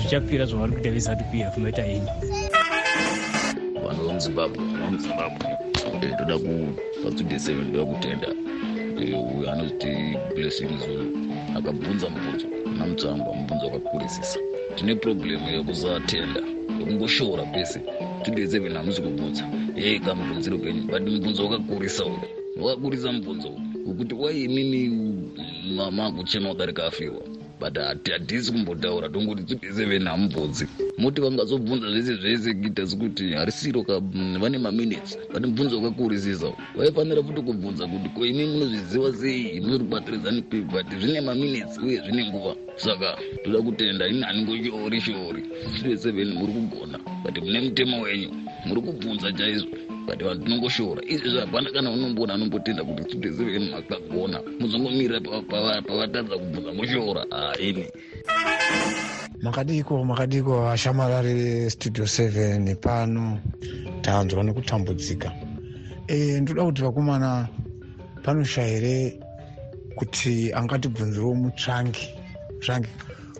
zvichapira 0.00 0.44
zvavari 0.46 0.72
kuita 0.72 0.90
vezanup 0.90 1.34
f 1.34 1.56
maita 1.58 1.86
ini. 1.86 2.08
Vanhu 3.84 4.02
vemuzimbabwe 4.06 4.58
vamuzimbabwe 4.80 5.48
ndoda 6.14 6.38
kupa 6.38 7.38
seven 7.38 7.64
ndoda 7.68 7.92
kutenda. 7.92 8.28
Uyo 8.98 9.52
anoziti 9.52 9.88
blessing 10.34 10.68
zulu 10.78 11.04
akabvunza 11.56 12.08
mubvunzo 12.10 12.46
na 12.78 12.86
mutsangwa 12.86 13.34
mubvunzo 13.34 13.66
wakakurisisa 13.66 14.38
tine 14.74 14.94
problemu 14.94 15.48
yekusatenda 15.48 16.40
yekungoshora 16.78 17.44
pese 17.44 17.80
today 18.24 18.46
seven 18.46 18.72
hamusi 18.76 19.02
kubvunza. 19.02 19.44
Yei 19.76 20.00
kamubvunziro 20.00 20.58
kenyu 20.58 20.82
but 20.82 21.02
mubvunzo 21.02 21.44
wakakurisa 21.44 22.04
uyu. 22.04 22.20
Wakakurisa 22.60 23.12
mubvunzo 23.12 23.50
wekuti 23.86 24.14
wai 24.14 24.44
imimi 24.44 24.88
makuchema 25.90 26.48
wadarika 26.48 26.84
afiwa. 26.84 27.22
But 27.60 27.78
hatisi 28.12 28.52
kumbotaura 28.52 29.08
tongoti 29.08 29.42
today 29.42 29.72
seven 29.72 30.04
hamubvunzi 30.06 30.66
moti 30.98 31.20
vangazobvunza 31.20 31.90
zvese 31.90 32.14
zvese 32.14 32.54
kuita 32.54 32.86
sekuti 32.86 33.32
harisiro 33.32 33.82
vane 34.40 34.58
maminutes 34.58 35.18
but 35.32 35.46
mubvunzo 35.46 35.76
wakakurisisa 35.76 36.52
vaifanira 36.76 37.22
futi 37.22 37.40
kubvunza 37.42 37.86
kuti 37.86 38.08
ko 38.08 38.26
imi 38.26 38.46
munozviziva 38.46 39.12
sei? 39.12 39.60
Munoribatiridzani 39.60 40.42
pe 40.42 40.60
but 40.60 40.86
zvine 41.00 41.20
maminutes 41.20 41.78
uye 41.78 41.96
zvine 42.00 42.24
nguva. 42.28 42.56
Saka 42.76 43.16
toda 43.44 43.62
kutenda 43.62 44.08
ini 44.08 44.22
haningoshori 44.22 45.00
shori 45.00 45.42
today 45.78 45.96
seven 45.96 46.34
muri 46.34 46.52
kugona 46.52 46.98
but 47.24 47.38
mune 47.38 47.60
mutemo 47.60 48.00
wenyu. 48.00 48.30
Muri 48.66 48.80
kubvunza 48.80 49.32
chaizvo 49.32 49.95
but 50.06 50.22
vanhu 50.22 50.44
tinongoshora 50.44 51.02
izvezvo 51.06 51.40
hapana 51.40 51.70
kana 51.70 51.90
unomboona 51.90 52.34
anombotenda 52.34 52.84
kuti 52.84 53.04
today 53.04 53.32
seven 53.32 53.70
makagona 53.70 54.40
muzongomirira 54.60 55.20
pavatadza 55.86 56.38
kubvunza 56.38 56.72
moshora. 56.72 57.26
Haini 57.30 57.86
makadiko 59.42 60.04
makadiko 60.04 60.68
ashamarari 60.70 61.70
studio 61.70 62.04
7 62.04 62.76
pano. 62.76 63.40
Tanzwa 64.00 64.44
nekutambudzika. 64.44 65.32
E, 66.08 66.40
ndoda 66.40 66.64
kuti 66.64 66.82
vakomana 66.82 67.48
panosha 68.22 68.62
here 68.62 69.20
kuti 69.96 70.52
angatibvunzirewo 70.52 71.34
mutsvangi 71.34 72.08
tsvangi. 72.60 72.88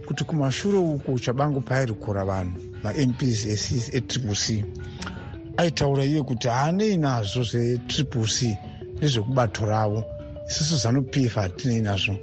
Kuti 0.07 0.25
kumashure 0.25 0.79
uku 0.79 1.19
chabango 1.19 1.61
pairikura 1.61 2.25
vanhu 2.25 2.67
mamps 2.83 3.47
etriple 3.95 4.35
c 4.35 4.65
aitaura 5.57 6.05
iye 6.05 6.23
kuti 6.23 6.49
haanei 6.49 6.97
nazvo 6.97 7.43
zvetriple 7.43 8.27
c 8.27 8.57
nezvekubato 9.01 9.67
ravo. 9.67 10.05
Isusu 10.49 10.77
zanup 10.77 11.17
f 11.17 11.35
hatinei 11.35 11.81
nazvo. 11.81 12.17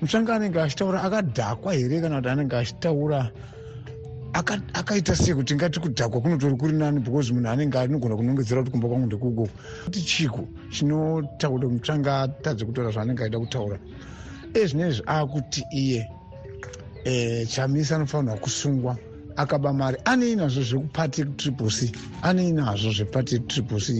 Mutsvanga 0.00 0.34
anenge 0.34 0.60
achitaura 0.60 1.02
akadhakwa 1.02 1.74
here 1.74 2.00
kana 2.00 2.16
kuti 2.16 2.28
anenge 2.28 2.56
achitaura 2.56 3.30
akaita 4.32 5.16
sei 5.16 5.34
kuti 5.34 5.54
ngati 5.54 5.80
kudhakwa 5.80 6.20
kunotori 6.20 6.56
kuri 6.56 6.72
nani 6.72 7.00
because 7.00 7.32
munhu 7.32 7.48
anenge 7.48 7.78
anogona 7.78 8.16
kunongedzera 8.16 8.62
kuti 8.62 8.70
kumba 8.70 8.88
kwangu 8.88 9.06
ndekuko 9.06 9.48
kuti 9.84 10.02
chiko 10.02 10.48
chinotaura 10.70 11.66
kuti 11.66 11.66
mutsvanga 11.66 12.22
atadze 12.22 12.64
kutaura 12.64 12.90
zvaanenge 12.90 13.22
aida 13.24 13.38
kutaura? 13.38 13.78
Ezvinezvi 14.54 15.02
akuti 15.06 15.64
iye 15.72 16.08
e, 17.04 17.46
chamisa 17.46 17.96
anofanirwa 17.96 18.36
kusungwa 18.36 18.96
akaba 19.36 19.72
mari. 19.72 19.96
Anei 20.04 20.36
nazvo 20.36 20.62
zvekupati 20.62 21.24
triple 21.36 21.70
c. 21.70 21.92
Anei 22.22 22.52
nazvo 22.52 22.90
zvepati 22.92 23.38
triple 23.46 23.80
c 23.80 23.92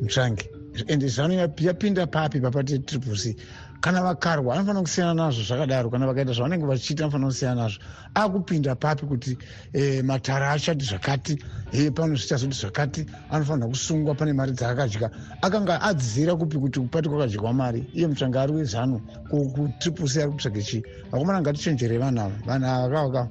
mutsvangi 0.00 0.48
ende 0.86 1.08
zano 1.08 1.34
yapinda 1.58 2.06
papi 2.06 2.40
papati 2.40 2.78
triple 2.78 3.16
c 3.16 3.36
kana 3.84 4.02
vakarwa 4.02 4.54
anofanira 4.54 4.82
kusiyana 4.82 5.14
nazvo 5.14 5.42
zvakadaro. 5.44 5.90
Kana 5.90 6.06
vakaita 6.06 6.32
zvavanenge 6.32 6.66
vachiita 6.66 7.04
anofanira 7.04 7.28
kusiyana 7.28 7.62
nazvo. 7.62 7.82
Akupinda 8.14 8.74
papi 8.74 9.06
kuti 9.06 9.36
e, 9.74 10.02
matara 10.02 10.50
achati 10.50 10.84
zvakati 10.84 11.38
e, 11.72 11.90
pano 11.90 12.16
zvichazoti 12.16 12.56
zvakati 12.56 13.06
anofanira 13.30 13.68
kusungwa 13.68 14.14
pane 14.14 14.32
mari 14.32 14.52
dzaakadya. 14.52 15.10
Akanga 15.42 15.82
adzira 15.82 16.34
kupi 16.36 16.56
kuti 16.58 16.80
kupati 16.80 17.08
kwakadywa 17.08 17.52
mari? 17.52 17.84
Iye 17.92 18.06
mutsvanga 18.06 18.42
ari 18.42 18.52
wezano. 18.52 19.00
Kutriple 19.28 20.08
c 20.08 20.22
ari 20.22 20.30
kutsvage 20.30 20.62
chii? 20.62 20.82
Vakomana 21.12 21.40
ngatichenjere 21.40 21.98
vanhu 21.98 22.20
ava. 22.20 22.32
Vanhu 22.46 22.66
ava 22.66 23.10
kaka 23.12 23.28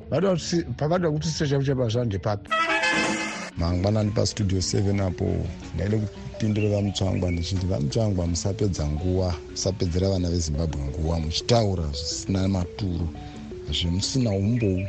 pavada 0.78 1.10
kutisisa 1.12 1.48
chavo 1.48 2.06
ndepapi 2.06 2.50
mangwanani 3.58 4.12
pastudio 4.12 4.60
7 4.60 5.02
apo 5.08 5.26
ndaide 5.76 5.98
kupindura 5.98 6.70
vamutsvangwa 6.70 7.32
ndichiti 7.32 7.66
vamutsvangwa 7.66 8.28
musapedza 8.28 8.88
nguva 8.88 9.36
musapedzera 9.52 10.10
vana 10.10 10.30
vezimbabwe 10.30 10.82
nguva 10.82 11.20
muchitaura 11.20 11.86
zvisina 11.98 12.48
maturo 12.48 13.08
zvemusina 13.72 14.32
umbou 14.32 14.80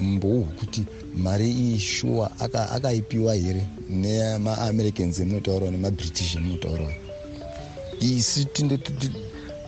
umbou 0.00 0.42
hwekuti 0.44 0.84
mari 1.24 1.50
iyi 1.50 1.78
shuwa 1.78 2.30
akaipiwa 2.76 3.32
aka 3.32 3.42
here 3.42 3.62
nemaamericans 3.90 5.18
emunotaurawa 5.20 5.70
nemabritish 5.70 6.36
emunotaurawa 6.36 6.94
isi 8.00 8.44
tinde 8.44 8.76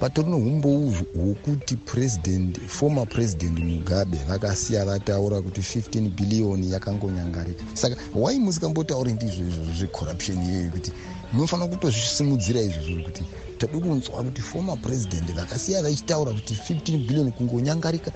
patori 0.01 0.31
neumbou 0.31 0.93
hwokuti 1.15 1.77
president 1.77 2.59
former 2.67 3.07
president 3.07 3.59
mugabe 3.59 4.19
vakasiya 4.29 4.85
vataura 4.85 5.43
kuti 5.43 5.61
15 5.61 6.09
bhiliyoni 6.11 6.73
yakangonyangarika. 6.73 7.65
Saka 7.75 7.97
wai 8.15 8.39
musikambotauri 8.39 9.13
ndizvo 9.13 9.45
izvozvo 9.49 9.73
zvecorruption 9.79 10.43
iyoyo? 10.43 10.71
Kuti 10.71 10.93
munofanira 11.33 11.69
kutozvisimudzira 11.69 12.61
izvozvo 12.61 13.03
kuti 13.03 13.25
tadi 13.59 13.81
kunzwa 13.81 14.23
kuti 14.25 14.43
former 14.43 14.79
president 14.79 15.33
vakasiya 15.35 15.83
vachitaura 15.83 16.33
kuti 16.33 16.55
15 16.55 16.99
bhiliyoni 16.99 17.33
kungonyangarika. 17.33 18.11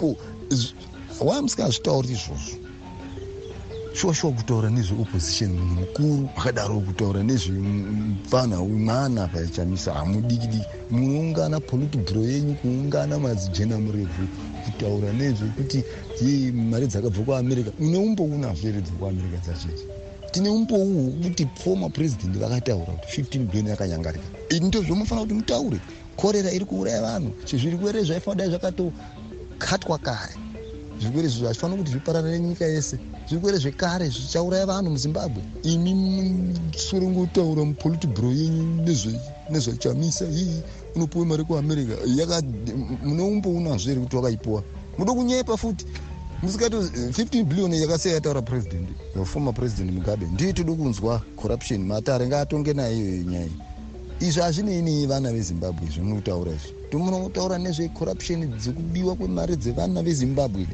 Ko 0.00 0.16
wai 1.20 1.42
musikazvitauri 1.42 2.08
izvozvo 2.08 2.67
shuwa 3.98 4.14
shuwa 4.14 4.32
kutaura 4.32 4.70
nezveopposition 4.70 5.50
munhu 5.50 5.74
mukuru 5.74 6.28
akadaro 6.36 6.80
kutaura 6.80 7.22
nezvemupfanha 7.22 8.64
mwana 8.64 9.28
pachamisa 9.28 9.94
hamudikidiki 9.94 10.66
munoungana 10.90 11.60
politburo 11.60 12.22
yenyu 12.22 12.54
kuungana 12.54 13.18
madzijena 13.18 13.78
murebvu 13.78 14.28
kutaura 14.64 15.12
nezvekuti 15.12 15.84
ye 16.22 16.52
mari 16.52 16.86
dzakabva 16.86 17.22
kuamerica. 17.24 17.72
Here 18.62 18.80
dza 18.80 18.92
kuamerica 18.98 19.40
dzachechi 19.42 19.84
tine 20.30 20.48
umbou 20.48 21.10
hwekuti 21.10 21.48
former 21.64 21.90
president 21.90 22.38
vakataura 22.38 22.92
kuti 22.92 23.22
15 23.22 23.38
billion 23.38 23.66
yakanyangarika. 23.66 24.24
Ndo 24.62 24.82
zvomufanira 24.82 25.26
kuti 25.26 25.34
mutaure. 25.34 25.80
Korera 26.16 26.52
iri 26.52 26.64
kuuraya 26.64 27.02
vanhu. 27.02 27.32
Zvirwere 27.46 28.04
zvaifanira 28.04 28.46
dai 28.46 28.50
zvakatokatwa 28.50 29.98
kare 29.98 30.47
zvirwere 31.00 31.28
izvo 31.28 31.46
hazvifanira 31.46 31.78
kuti 31.78 31.90
zvipararire 31.90 32.40
nyika 32.40 32.64
yese. 32.64 32.98
Zvirwere 33.28 33.58
zvekare 33.58 34.08
zvichauraya 34.08 34.66
vanhu 34.66 34.90
muzimbabwe. 34.90 35.42
Imi 35.62 35.94
musore 35.94 37.06
ngotaura 37.06 37.64
mupolitiburo 37.64 38.30
yenyu 38.32 38.84
nezvachamisa 39.50 40.24
ii 40.30 40.62
unopiwa 40.96 41.26
mari 41.26 41.44
kuamerica. 41.44 41.96
Mune 43.04 43.22
umbounazvo 43.22 43.88
here 43.88 44.00
kuti 44.00 44.16
wakaipiwa 44.16 44.62
muda 44.98 45.12
kunyepa 45.12 45.56
futi. 45.56 45.86
Musikati 46.42 46.76
15 46.76 47.44
billion 47.44 47.72
yakasiya 47.72 48.14
yataura 48.14 48.42
president 48.42 48.88
former 49.24 49.54
president 49.54 49.92
mugabe. 49.92 50.26
Ndiyo 50.26 50.52
todi 50.52 50.72
kunzwa 50.72 51.22
corruption 51.36 51.84
matare. 51.84 52.26
Ngaatonge 52.26 52.72
nayo 52.72 52.96
iyoyo 52.96 53.22
nyaya 53.22 53.48
izvi 54.20 54.42
hazvinei 54.42 54.82
nei 54.82 55.06
vana 55.06 55.30
vezimbabwe 55.30 55.86
izvi. 55.86 56.02
Munotaura 56.02 56.50
izvi 56.52 56.72
tomunotaura 56.90 57.58
nezvecorruption 57.58 58.40
dzekubiwa 58.58 59.16
kwemari 59.16 59.56
dzevana 59.56 60.02
vezimbabwe 60.02 60.66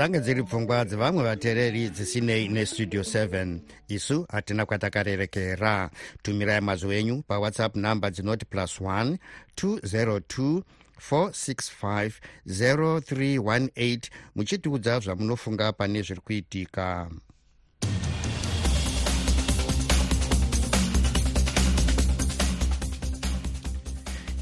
dzange 0.00 0.20
dziri 0.20 0.42
pfungwa 0.42 0.84
dzevamwe 0.84 1.22
vateereri 1.24 1.90
dzisinei 1.90 2.48
nestudio 2.48 3.02
7 3.02 3.58
isu 3.88 4.26
hatina 4.28 4.66
kwatakarerekera. 4.66 5.90
Tumirai 6.22 6.60
mazwi 6.60 6.96
enyu 6.96 7.22
pawhatsapp 7.22 7.76
namba 7.76 8.10
dzinoti 8.10 8.44
plus 8.44 8.80
1 8.80 9.16
202 9.56 10.62
465 11.10 12.12
0318 12.46 14.00
muchitiudza 14.34 15.00
zvamunofunga 15.00 15.72
pane 15.72 16.02
zviri 16.02 16.20
kuitika. 16.20 17.10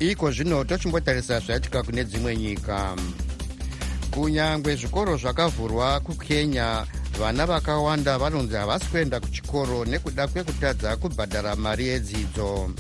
Iko 0.01 0.31
zvino 0.31 0.65
tochimbotarisa 0.65 1.41
zvaitika 1.41 1.83
kune 1.83 2.05
dzimwe 2.05 2.37
nyika 2.37 2.97
kunyange 4.19 4.77
zvikoro 4.77 5.17
zvakavhurwa 5.17 6.01
kukenya 6.01 6.87
vana 7.21 7.47
vakawanda 7.47 8.19
vanonzi 8.19 8.55
havasi 8.55 8.87
kuenda 8.87 9.21
kuchikoro 9.21 9.85
nekuda 9.85 10.27
kwekutadza 10.29 10.97
kubhadhara 10.97 11.57
mari 11.57 11.87
yedzidzo. 11.87 12.71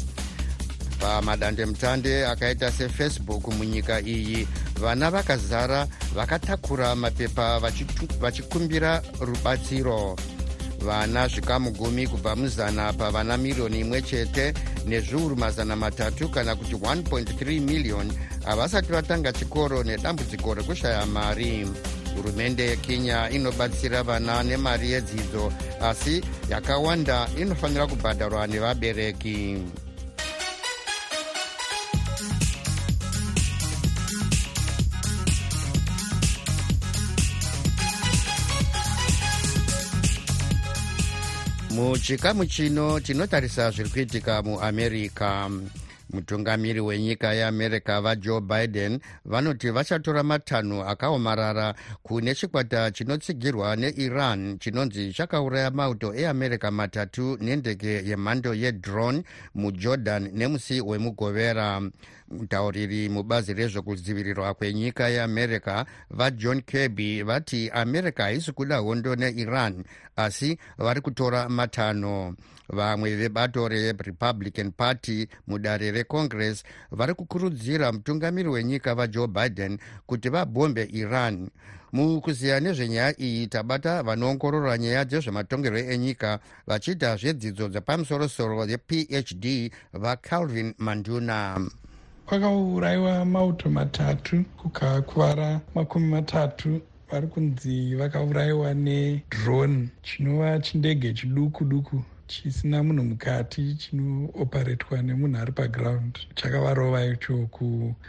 Pamadandemutande 1.00 2.26
akaita 2.26 2.72
sefacebook 2.72 3.48
munyika 3.48 4.00
iyi 4.00 4.48
vana 4.80 5.10
vakazara 5.10 5.86
vakatakura 6.14 6.94
mapepa 6.94 7.60
vachikumbira 8.20 9.02
rubatsiro 9.20 10.16
vana 10.84 11.28
zvikamu 11.28 11.70
gumi 11.70 12.06
kubva 12.06 12.36
muzana 12.36 12.92
pavana 12.92 13.36
miriyoni 13.36 13.80
imwe 13.80 14.02
chete 14.02 14.54
nezviuru 14.86 15.36
mazana 15.36 15.76
matatu 15.76 16.28
kana 16.28 16.56
kuti 16.56 16.74
1.3 16.74 17.60
miliyoni 17.60 18.12
havasati 18.44 18.92
vatanga 18.92 19.32
chikoro 19.32 19.82
nedambudziko 19.82 20.54
rekushaya 20.54 21.06
mari. 21.06 21.66
Hurumende 22.16 22.66
yekenya 22.66 23.30
inobatsira 23.30 24.02
vana 24.02 24.42
nemari 24.42 24.90
yedzidzo 24.92 25.52
asi 25.80 26.22
yakawanda 26.50 27.28
inofanira 27.36 27.86
kubhadharwa 27.86 28.46
nevabereki 28.46 29.62
muchikamu 41.78 42.46
chino 42.46 43.00
tinotarisa 43.00 43.70
zviri 43.70 43.90
kuitika 43.90 44.42
muamerica 44.42 45.50
mutungamiri 46.10 46.80
wenyika 46.80 47.32
yeamerica 47.32 48.00
vajoe 48.02 48.40
biden 48.40 49.00
vanoti 49.24 49.70
vachatora 49.70 50.22
matanho 50.22 50.84
akaomarara 50.84 51.74
kune 52.02 52.34
chikwata 52.34 52.90
chinotsigirwa 52.90 53.76
neiran 53.76 54.58
chinonzi 54.58 55.12
chakauraya 55.12 55.70
mauto 55.70 56.14
eamerica 56.14 56.70
matatu 56.70 57.38
nendege 57.40 58.02
yemhando 58.06 58.54
yedrone 58.54 59.22
mujordan 59.54 60.30
nemusi 60.34 60.80
wemugovera 60.80 61.82
mutauriri 62.30 63.08
mubazi 63.08 63.54
rezvekudzivirirwa 63.54 64.54
kwenyika 64.54 65.08
yeamerica 65.08 65.84
vajohn 66.10 66.62
kirby 66.62 67.22
vati 67.22 67.70
america 67.70 68.20
haisi 68.22 68.52
kuda 68.52 68.76
hondo 68.76 69.16
neiran 69.16 69.84
asi 70.16 70.58
vari 70.78 71.00
kutora 71.00 71.48
matanho 71.48 72.34
vamwe 72.68 73.16
vebato 73.16 73.68
rerepublican 73.68 74.70
party 74.72 75.28
mudare 75.46 75.90
recongress 75.90 76.64
vari 76.90 77.14
kukurudzira 77.14 77.92
mutungamiri 77.92 78.48
wenyika 78.48 78.94
vajoe 78.94 79.26
biden 79.26 79.78
kuti 80.06 80.28
vabhombe 80.28 80.88
iran. 80.92 81.50
Mukuziya 81.92 82.60
nezvenyaya 82.60 83.20
iyi 83.20 83.46
tabata 83.46 84.02
vanoongorora 84.02 84.78
nyaya 84.78 85.04
dzezvematongerwo 85.04 85.78
enyika 85.78 86.38
vachiita 86.66 87.16
zvedzidzo 87.16 87.68
dzepamusorosoro 87.68 88.64
yephd 88.64 89.72
vacalvin 89.92 90.74
manduna 90.78 91.60
kwakaurayiwa 92.28 93.24
mauto 93.24 93.70
matatu 93.70 94.44
kukakuvara 94.56 95.60
makumi 95.74 96.08
matatu. 96.08 96.80
Vari 97.10 97.26
kunzi 97.26 97.94
vakaurayiwa 97.94 98.74
nedrone 98.74 99.88
chinova 100.02 100.58
chindege 100.58 101.12
chiduku 101.12 101.64
duku 101.64 102.02
chisina 102.26 102.82
munhu 102.82 103.04
mukati 103.04 103.74
chinooperetwa 103.74 105.02
nemunhu 105.02 105.38
ari 105.40 105.52
paground. 105.52 106.18
Chakavarova 106.34 107.04
icho 107.06 107.48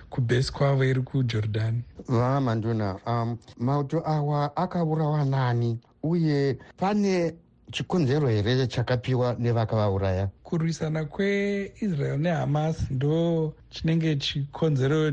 kubhesi 0.09 0.53
kwavo 0.53 0.83
iri 0.85 1.01
kujordan. 1.01 1.81
Vamanduna 2.07 2.99
um, 3.07 3.37
mauto 3.57 4.03
awa 4.07 4.55
akaurawa 4.57 5.25
nani? 5.25 5.79
Uye 6.03 6.57
pane 6.77 7.33
chikonzero 7.71 8.27
here 8.27 8.67
chakapiwa 8.67 9.35
nevakavauraya? 9.39 10.29
Kurwisana 10.43 11.05
kweisrael 11.05 12.19
nehamas 12.19 12.91
ndo 12.91 13.53
chinenge 13.69 14.15
chikonzero 14.15 15.11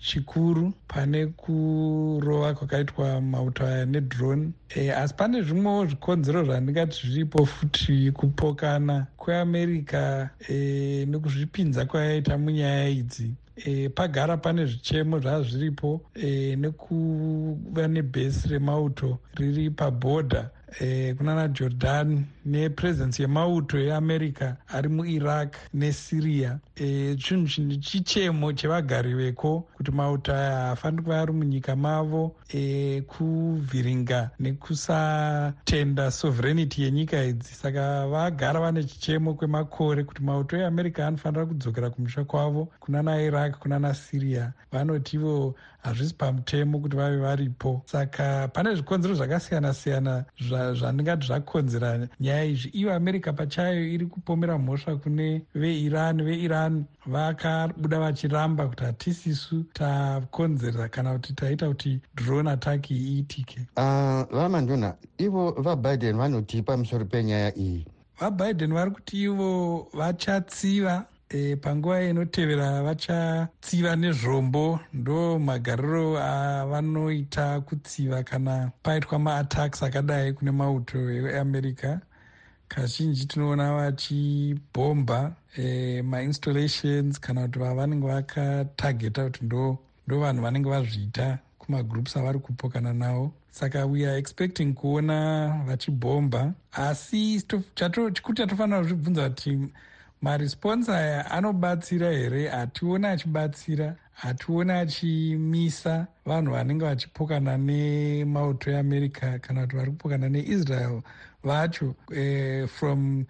chikuru 0.00 0.72
pane 0.88 1.26
kurova 1.26 2.54
kwakaitwa 2.54 3.20
mauto 3.20 3.66
aya 3.66 3.86
nedrone. 3.86 4.50
E, 4.76 4.90
asi 4.90 5.14
pane 5.14 5.42
zvimwewo 5.42 5.86
zvikonzero 5.86 6.44
zvandingati 6.44 7.06
zviripo 7.06 7.46
futi 7.46 8.12
kupokana 8.12 9.06
kweamerica 9.16 10.28
e, 10.48 11.06
nekuzvipinza 11.08 11.84
kwayaita 11.84 12.38
munyaya 12.38 12.88
idzi. 12.88 13.32
E, 13.56 13.88
pagara 13.88 14.36
pane 14.36 14.66
zvichemo 14.66 15.18
zvaa 15.18 15.42
zviripo 15.42 16.00
e, 16.14 16.56
nekuva 16.56 17.88
nebhesi 17.88 18.48
remauto 18.48 19.18
riri 19.34 19.70
pabhodha 19.70 20.50
eh, 20.80 21.14
kunana 21.16 21.48
jordan 21.48 22.24
nepresence 22.44 23.22
yemauto 23.22 23.78
eamerica 23.78 24.56
ari 24.68 24.88
muiraq 24.88 25.56
nesyria 26.80 27.16
chinhu 27.16 27.76
chichemo 27.80 28.52
chevagari 28.52 29.14
veko 29.14 29.64
kuti 29.76 29.90
mauto 29.90 30.32
aya 30.32 30.56
haafaniri 30.56 31.02
kuva 31.02 31.20
ari 31.20 31.32
munyika 31.32 31.76
mavo 31.76 32.36
eh, 32.48 33.02
kuvhiringa 33.02 34.30
nekusatenda 34.40 36.10
sovereignity 36.10 36.82
yenyika 36.82 37.24
idzi. 37.24 37.54
Saka 37.54 38.06
vagara 38.06 38.60
vane 38.60 38.84
chichemo 38.84 39.34
kwemakore 39.34 40.04
kuti 40.04 40.22
mauto 40.22 40.56
eamerica 40.56 40.98
anofanira 41.06 41.46
kudzokera 41.46 41.90
kumusha 41.90 42.24
kwavo 42.24 42.68
kunana 42.80 43.22
iraq 43.22 43.58
kunana 43.58 43.94
syria. 43.94 44.52
Vanoti 44.72 45.16
ivo 45.16 45.54
hazvisi 45.82 46.14
pamutemo 46.14 46.78
kuti 46.78 46.96
vave 46.96 47.16
varipo. 47.16 47.82
Saka 47.86 48.48
pane 48.48 48.74
zvikonzero 48.74 49.14
zvakasiyana 49.14 49.74
siyana 49.74 50.24
zvandingati 50.74 51.26
zvakonzera 51.26 52.08
nyaya 52.20 52.44
izvi. 52.44 52.68
Iyo 52.68 52.94
america 52.94 53.32
pachayo 53.36 53.84
iri 53.84 54.06
kupomera 54.06 54.58
mhosva 54.58 54.96
kune 54.96 55.42
veiran 55.54 56.22
veiran 56.24 56.69
vakabuda 57.06 57.98
vachiramba 57.98 58.66
kuti 58.68 58.84
hatisisu 58.84 59.64
takonzera 59.72 60.88
kana 60.88 61.12
kuti 61.12 61.32
taita 61.34 61.68
kuti 61.68 62.00
drone 62.14 62.50
attack 62.50 62.90
iyi 62.90 63.16
iitike 63.16 63.60
uh, 63.76 64.22
vamanduna 64.36 64.94
ivo 65.18 65.50
vabiden 65.52 66.16
vanoti 66.16 66.62
pamusoro 66.62 67.04
penyaya 67.04 67.52
iyi? 67.58 67.86
Vabiden 68.20 68.72
vari 68.74 68.90
kuti 68.90 69.22
ivo 69.22 69.88
vachatsiva 69.94 71.06
e, 71.30 71.56
panguva 71.56 72.02
inotevera 72.02 72.82
vachatsiva 72.82 73.96
nezvombo 73.96 74.80
ndo 74.92 75.38
magariro 75.38 76.18
avanoita 76.18 77.60
kutsiva 77.60 78.22
kana 78.22 78.70
paitwa 78.82 79.18
maattacks 79.18 79.82
akadai 79.82 80.32
kune 80.32 80.50
mauto 80.50 80.98
eamerica 81.10 82.00
kazhinji 82.74 83.26
tinoona 83.26 83.74
vachibhomba 83.74 85.32
e, 85.56 86.02
mainstallations 86.02 87.20
kana 87.20 87.42
kuti 87.46 87.58
vavanenge 87.58 88.06
vakatageta 88.06 89.24
kuti 89.24 89.44
ndo 89.44 89.78
ndo 90.06 90.18
vanhu 90.20 90.42
vanenge 90.42 90.68
vazviita 90.70 91.38
kumagroups 91.58 92.16
avari 92.16 92.38
kupokana 92.38 92.92
nawo 92.92 93.32
saka 93.50 93.86
we 93.86 94.06
are 94.06 94.18
expecting 94.18 94.72
kuona 94.74 95.48
vachibhomba 95.66 96.52
asi 96.72 97.42
chikuru 98.14 98.34
chatofanira 98.34 98.78
kuzvibvunza 98.80 99.28
kuti 99.28 99.58
maresponse 100.22 100.92
aya 100.92 101.30
anobatsira 101.30 102.10
here? 102.10 102.48
Hationi 102.48 103.06
achibatsira 103.06 103.96
hationi 104.12 104.72
achimisa 104.72 106.06
vanhu 106.26 106.52
vanenge 106.52 106.84
vachipokana 106.84 107.56
nemauto 107.58 108.70
eamerica 108.70 109.38
kana 109.40 109.60
kuti 109.60 109.76
vari 109.76 109.90
kupokana 109.90 110.28
neisrael 110.28 111.02
vacho 111.42 111.94
eh, 112.12 112.68
from 112.68 113.26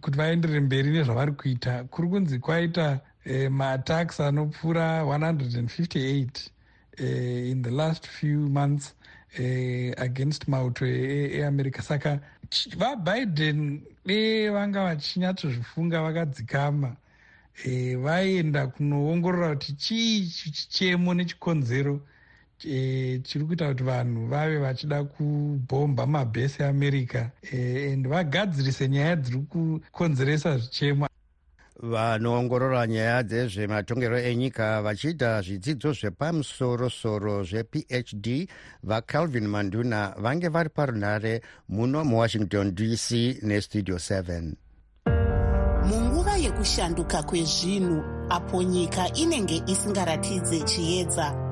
kuti 0.00 0.18
vaenderere 0.18 0.60
mberi 0.60 0.90
nezvavari 0.90 1.32
kuita 1.32 1.84
kuri 1.84 2.08
kunzi 2.08 2.38
kwaita 2.38 3.00
eh, 3.24 3.50
maattacks 3.50 4.20
anopfuura 4.20 5.02
158 5.02 6.50
eh, 6.98 7.50
in 7.50 7.62
the 7.62 7.70
last 7.70 8.06
few 8.06 8.48
months 8.48 8.94
eh, 9.38 9.94
against 9.96 10.48
mauto 10.48 10.86
eamerica 10.86 11.78
e, 11.78 11.82
e 11.82 11.86
saka 11.86 12.20
vabiden 12.76 13.82
de 14.04 14.50
vanga 14.50 14.84
vachinyatsozvifunga 14.84 16.02
vakadzikama 16.02 16.96
e, 17.64 17.96
vaenda 17.96 18.66
kunoongorora 18.66 19.48
kuti 19.48 19.72
chii 19.72 20.26
chichemo 20.26 21.14
nechikonzero 21.14 22.00
e, 22.64 23.20
chiri 23.24 23.44
kuita 23.44 23.68
kuti 23.68 23.84
vanhu 23.84 24.26
vave 24.26 24.58
vachida 24.58 25.04
kubhomba 25.04 26.06
mabhesi 26.06 26.62
eamerica. 26.62 27.30
E, 27.52 27.92
and 27.92 28.06
vagadzirise 28.06 28.88
nyaya 28.88 29.16
dziri 29.16 29.38
kukonzeresa 29.38 30.58
zvichemo 30.58 31.06
vanoongorora 31.82 32.86
nyaya 32.86 33.22
dzezvematongerwo 33.22 34.18
enyika 34.18 34.82
vachiita 34.82 35.42
zvidzidzo 35.42 35.92
zvepamusorosoro 35.92 37.44
zvephd 37.44 38.48
vacalvin 38.82 39.46
manduna 39.48 40.14
vange 40.18 40.48
vari 40.48 40.68
parunhare 40.68 41.42
muno 41.68 42.04
muwashington 42.04 42.74
dc 42.74 43.10
nestudio 43.42 43.96
7 43.96 44.52
munguva 45.86 46.36
yekushanduka 46.36 47.22
kwezvinhu 47.22 48.02
apo 48.28 48.62
nyika 48.62 49.12
inenge 49.12 49.62
isingaratidze 49.66 50.60
chiedza 50.60 51.51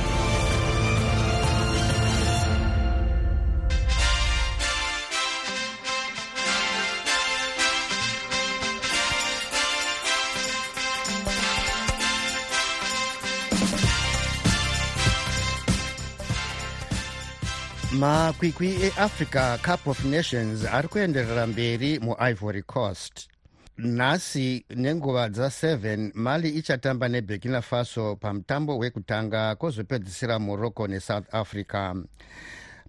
makwikwi 18.01 18.67
eafrica 18.67 19.57
cup 19.61 19.87
of 19.87 20.05
nations 20.05 20.65
ari 20.65 20.87
kuenderera 20.87 21.47
mberi 21.47 21.99
muivory 21.99 22.63
coast. 22.63 23.29
Nhasi 23.77 24.65
nenguva 24.75 25.27
dza7 25.27 26.11
mali 26.13 26.49
ichatamba 26.49 27.07
neburkina 27.09 27.61
faso 27.61 28.15
pamutambo 28.15 28.77
wekutanga 28.77 29.55
kwozopedzisira 29.55 30.39
morocco 30.39 30.87
nesouth 30.87 31.35
africa. 31.35 31.95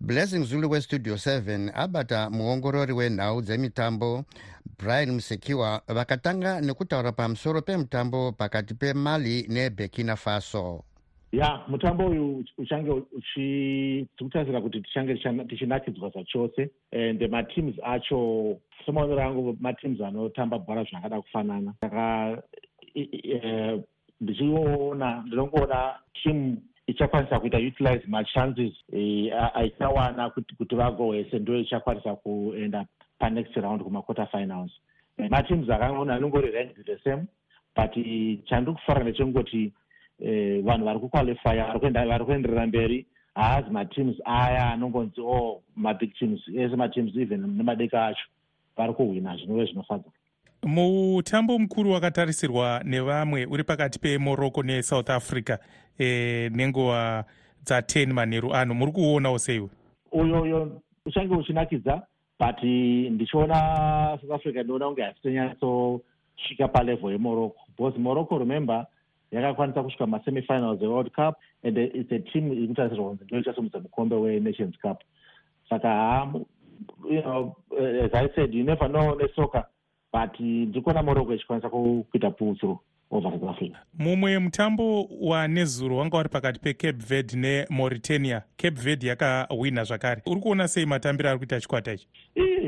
Blessing 0.01 0.44
zulu 0.44 0.70
westudio 0.70 1.14
7 1.14 1.70
abata 1.75 2.31
muongorori 2.31 2.92
wenhau 2.92 3.42
dzemitambo 3.42 4.25
brian 4.79 5.11
musekiwa 5.11 5.83
vakatanga 5.88 6.61
nekutaura 6.61 7.12
pamusoro 7.12 7.62
pemutambo 7.62 8.33
pakati 8.33 8.75
pemali 8.75 9.46
neburkina 9.48 10.16
faso 10.16 10.85
ya 11.33 11.61
mutambo 11.68 12.07
uyu 12.07 12.45
uchange 12.59 12.90
uchititarisira 12.90 14.61
kuti 14.61 14.81
tichange 14.81 15.14
tichinakidzwa 15.49 16.11
zvachose 16.11 16.71
and 16.92 17.23
mateams 17.31 17.75
acho 17.83 18.59
semaonero 18.87 19.23
angu 19.23 19.57
mateams 19.61 20.01
anotamba 20.01 20.59
bhora 20.59 20.85
zvakada 20.85 21.21
kufanana. 21.21 21.75
Saka 21.81 22.42
ndichiona 24.21 25.23
ndinongoona 25.27 25.95
team 26.23 26.57
ichakwanisa 26.87 27.40
kuita 27.40 27.59
utilize 27.59 28.03
machances 28.07 28.73
aichawana 29.55 30.31
kuti 30.31 30.77
vagowese 30.77 31.38
ndo 31.38 31.59
ichakwanisa 31.59 32.14
kuenda 32.14 32.87
panext 33.18 33.57
round 33.57 33.83
kumaquarter 33.83 34.27
finals 34.27 34.71
mateams 35.31 35.71
akangoona 35.71 36.14
anongori 36.14 36.51
ranked 36.51 36.87
the 36.87 36.99
same 36.99 37.25
but 37.77 37.95
chandiri 38.45 38.73
kufara 38.77 39.03
ndechengoti 39.03 39.64
eh, 39.64 39.73
vanhu 40.62 40.85
vari 40.85 40.98
kuqualifya 40.98 41.78
vari 41.92 42.24
kuenderera 42.24 42.66
mberi. 42.66 43.06
Haazi 43.35 43.70
mateams 43.70 44.16
aya 44.24 44.72
anongonzi 44.72 45.20
o 45.20 45.26
oh, 45.26 45.62
mabig 45.76 46.14
teams 46.18 46.40
ese 46.48 46.76
mateams 46.76 47.16
even 47.16 47.56
nemadeka 47.56 48.06
acho. 48.06 48.26
Vari 48.76 48.92
kuhwina 48.92 49.37
zvinove 49.37 49.64
zvinofadza. 49.64 50.11
Mutambo 50.62 51.58
mukuru 51.58 51.90
wakatarisirwa 51.90 52.82
nevamwe 52.85 53.46
uri 53.46 53.64
pakati 53.64 53.98
pemorocco 53.98 54.62
nesouth 54.62 55.11
africa 55.11 55.58
e, 55.98 56.50
nenguva 56.54 57.24
dza10 57.64 58.12
manheru 58.12 58.54
ano. 58.54 58.74
Muri 58.74 58.92
kuonawo 58.92 59.38
seiwe 59.38 59.68
uyo 60.12 60.42
uyo 60.42 60.80
uchange 61.06 61.35
uchinakidza 61.35 62.02
but 62.40 62.62
ndichiona 63.11 64.18
south 64.20 64.32
africa 64.32 64.56
ndinoona 64.56 64.87
kunge 64.87 65.02
hasitonyatsotsvika 65.02 66.68
palevel 66.68 67.12
yemorocco. 67.12 67.61
Because 67.76 67.98
morocco 67.98 68.38
remember 68.38 68.87
yakakwanisa 69.33 69.83
kusvika 69.83 70.07
masemifinals 70.07 70.83
eworld 70.83 71.11
cup 71.11 71.35
and 71.64 71.79
its 71.79 72.12
a 72.12 72.18
team 72.18 72.53
iri 72.53 72.68
kutarisirwa 72.68 73.09
kunzi 73.09 73.25
ndo 73.25 73.38
ichasumudza 73.38 73.81
mukombe 73.81 74.16
wenations 74.16 74.79
cup. 74.79 74.99
Saka 75.68 75.88
ha 75.88 76.33
you 77.11 77.23
know 77.23 77.57
as 78.05 78.14
i 78.14 78.29
said 78.35 78.55
you 78.55 78.64
never 78.64 78.88
know 78.88 79.14
nesoka 79.14 79.66
but 80.12 80.40
ndiri 80.40 80.81
kuona 80.81 81.03
morocco 81.03 81.35
ichikwanisa 81.35 81.71
kuita 81.71 82.31
putsuro 82.31 82.81
over 83.11 83.33
south 83.33 83.51
africa. 83.51 83.77
Mumwe 83.99 84.38
mutambo 84.38 85.09
wanezuro 85.21 85.97
wanga 85.97 86.16
wari 86.16 86.29
pakati 86.29 86.61
pecape 86.61 87.05
verde 87.09 87.37
nemauritania. 87.37 88.42
Cape 88.57 88.81
verde 88.81 89.07
yakahwina 89.07 89.85
zvakare. 89.85 90.23
Uri 90.27 90.40
kuona 90.40 90.68
sei 90.68 90.87
matambiro 90.87 91.31
ari 91.31 91.38
kuita 91.38 91.61
chikwata 91.61 91.92
ichi? 91.92 92.09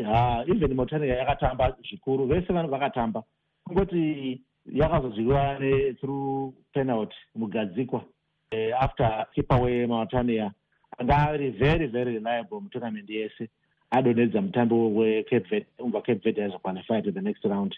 Ha 0.05 0.45
even 0.47 0.75
mauritania 0.75 1.17
yakatamba 1.17 1.77
zvikuru 1.89 2.27
vese 2.27 2.53
vanhu 2.53 2.71
vakatamba. 2.71 3.23
Kungoti 3.65 4.41
yakazozviwa 4.73 5.59
through 6.01 6.55
penalty 6.73 7.17
mugadzikwa 7.35 8.05
uh, 8.53 8.83
after 8.83 9.27
keeper 9.35 9.63
wemauritania 9.63 10.53
anga 10.99 11.17
ari 11.17 11.51
very 11.51 11.87
very 11.87 12.13
reliable 12.13 12.61
mutournament 12.61 13.11
yese. 13.11 13.49
Adonedza 13.91 14.43
mutambo 14.43 14.95
wecape 14.95 15.49
verde 15.49 15.67
umva 15.79 16.01
cape 16.01 16.21
verde 16.25 16.45
aizoqualify 16.45 17.03
to 17.03 17.13
the 17.13 17.21
next 17.21 17.45
round. 17.45 17.77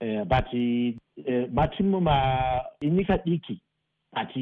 Uh, 0.00 0.24
but 0.24 0.46
uh, 0.46 1.48
matimu 1.52 2.00
mainyika 2.00 3.18
diki 3.24 3.60
but 4.12 4.34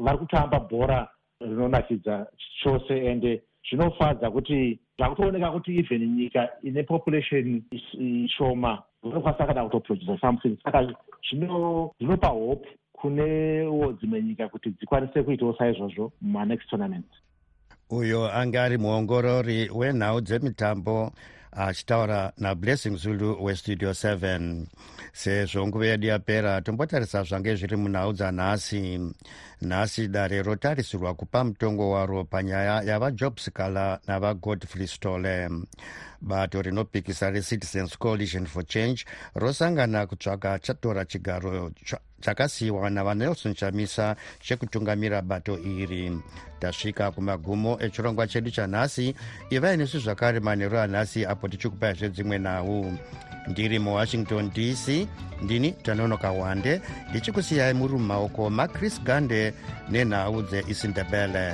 vari 0.00 0.18
kutamba 0.18 0.60
bhora 0.60 1.08
rinonakidza 1.40 2.26
chose 2.62 3.06
ende 3.06 3.42
zvinofadza 3.68 4.30
kuti 4.30 4.78
zvakutooneka 4.98 5.50
kuti 5.50 5.78
even 5.78 6.16
nyika 6.16 6.48
ine 6.62 6.82
population 6.82 7.62
shoma 8.28 8.82
rinokwanisa 9.04 9.46
kana 9.46 9.64
kutoproduce 9.64 10.20
something. 10.20 10.56
Saka 10.64 10.94
zvinopa 11.98 12.28
hope 12.28 12.68
kunewo 12.92 13.92
dzimwe 13.92 14.22
nyika 14.22 14.48
kuti 14.48 14.70
dzikwanise 14.70 15.22
kuitawo 15.22 15.54
saizvozvo 15.58 16.12
mumanext 16.20 16.68
tournament. 16.70 17.06
Uyo 17.90 18.32
anga 18.32 18.64
ari 18.64 18.78
muongorori 18.78 19.70
wenhau 19.74 20.20
dzemitambo 20.20 21.12
achitaura 21.52 22.32
nablessing 22.38 22.96
zulu 22.96 23.44
westudio 23.44 23.90
7 23.90 24.66
sezvo 25.12 25.66
nguva 25.66 25.86
yedu 25.86 26.06
yapera 26.06 26.60
tombotarisa 26.60 27.22
zvange 27.22 27.54
zviri 27.54 27.76
munhau 27.76 28.12
dzanhasi 28.12 29.00
nhasi 29.60 30.08
dare 30.08 30.42
rotarisirwa 30.42 31.14
kupa 31.14 31.44
mutongo 31.44 31.90
waro 31.90 32.24
panyaya 32.24 32.82
yavajob 32.82 33.38
scala 33.38 34.00
navagodfrey 34.06 34.86
stole 34.86 35.48
bato 36.20 36.62
rinopikisa 36.62 37.30
recitizens 37.30 37.98
coalition 37.98 38.46
for 38.46 38.66
change 38.66 39.04
rosangana 39.34 40.06
kutsvaka 40.06 40.58
chatora 40.58 41.04
chigaro 41.04 41.70
chakasiyiwa 42.20 42.90
navanelson 42.90 43.54
chamisa 43.54 44.16
chekutungamira 44.40 45.22
bato 45.22 45.58
iri. 45.58 46.12
Tasvika 46.60 47.10
kumagumo 47.10 47.78
echirongwa 47.80 48.26
chedu 48.26 48.50
chanhasi 48.50 49.14
ivai 49.50 49.76
nesu 49.76 49.98
zvakare 49.98 50.40
manheru 50.40 50.78
anhasi 50.78 51.26
apo 51.26 51.48
tichikupai 51.48 51.94
zvedzimwe 51.94 52.38
nhau. 52.38 52.98
Ndiri 53.48 53.78
muwashington 53.78 54.50
dc 54.50 55.08
ndini 55.42 55.72
tanonoka 55.72 56.30
wande 56.30 56.80
ndichikusiyai 57.10 57.74
muri 57.74 57.92
mumaoko 57.92 58.50
macris 58.50 59.02
gande 59.02 59.47
nenhau 59.88 60.42
dzeisindebele 60.42 61.46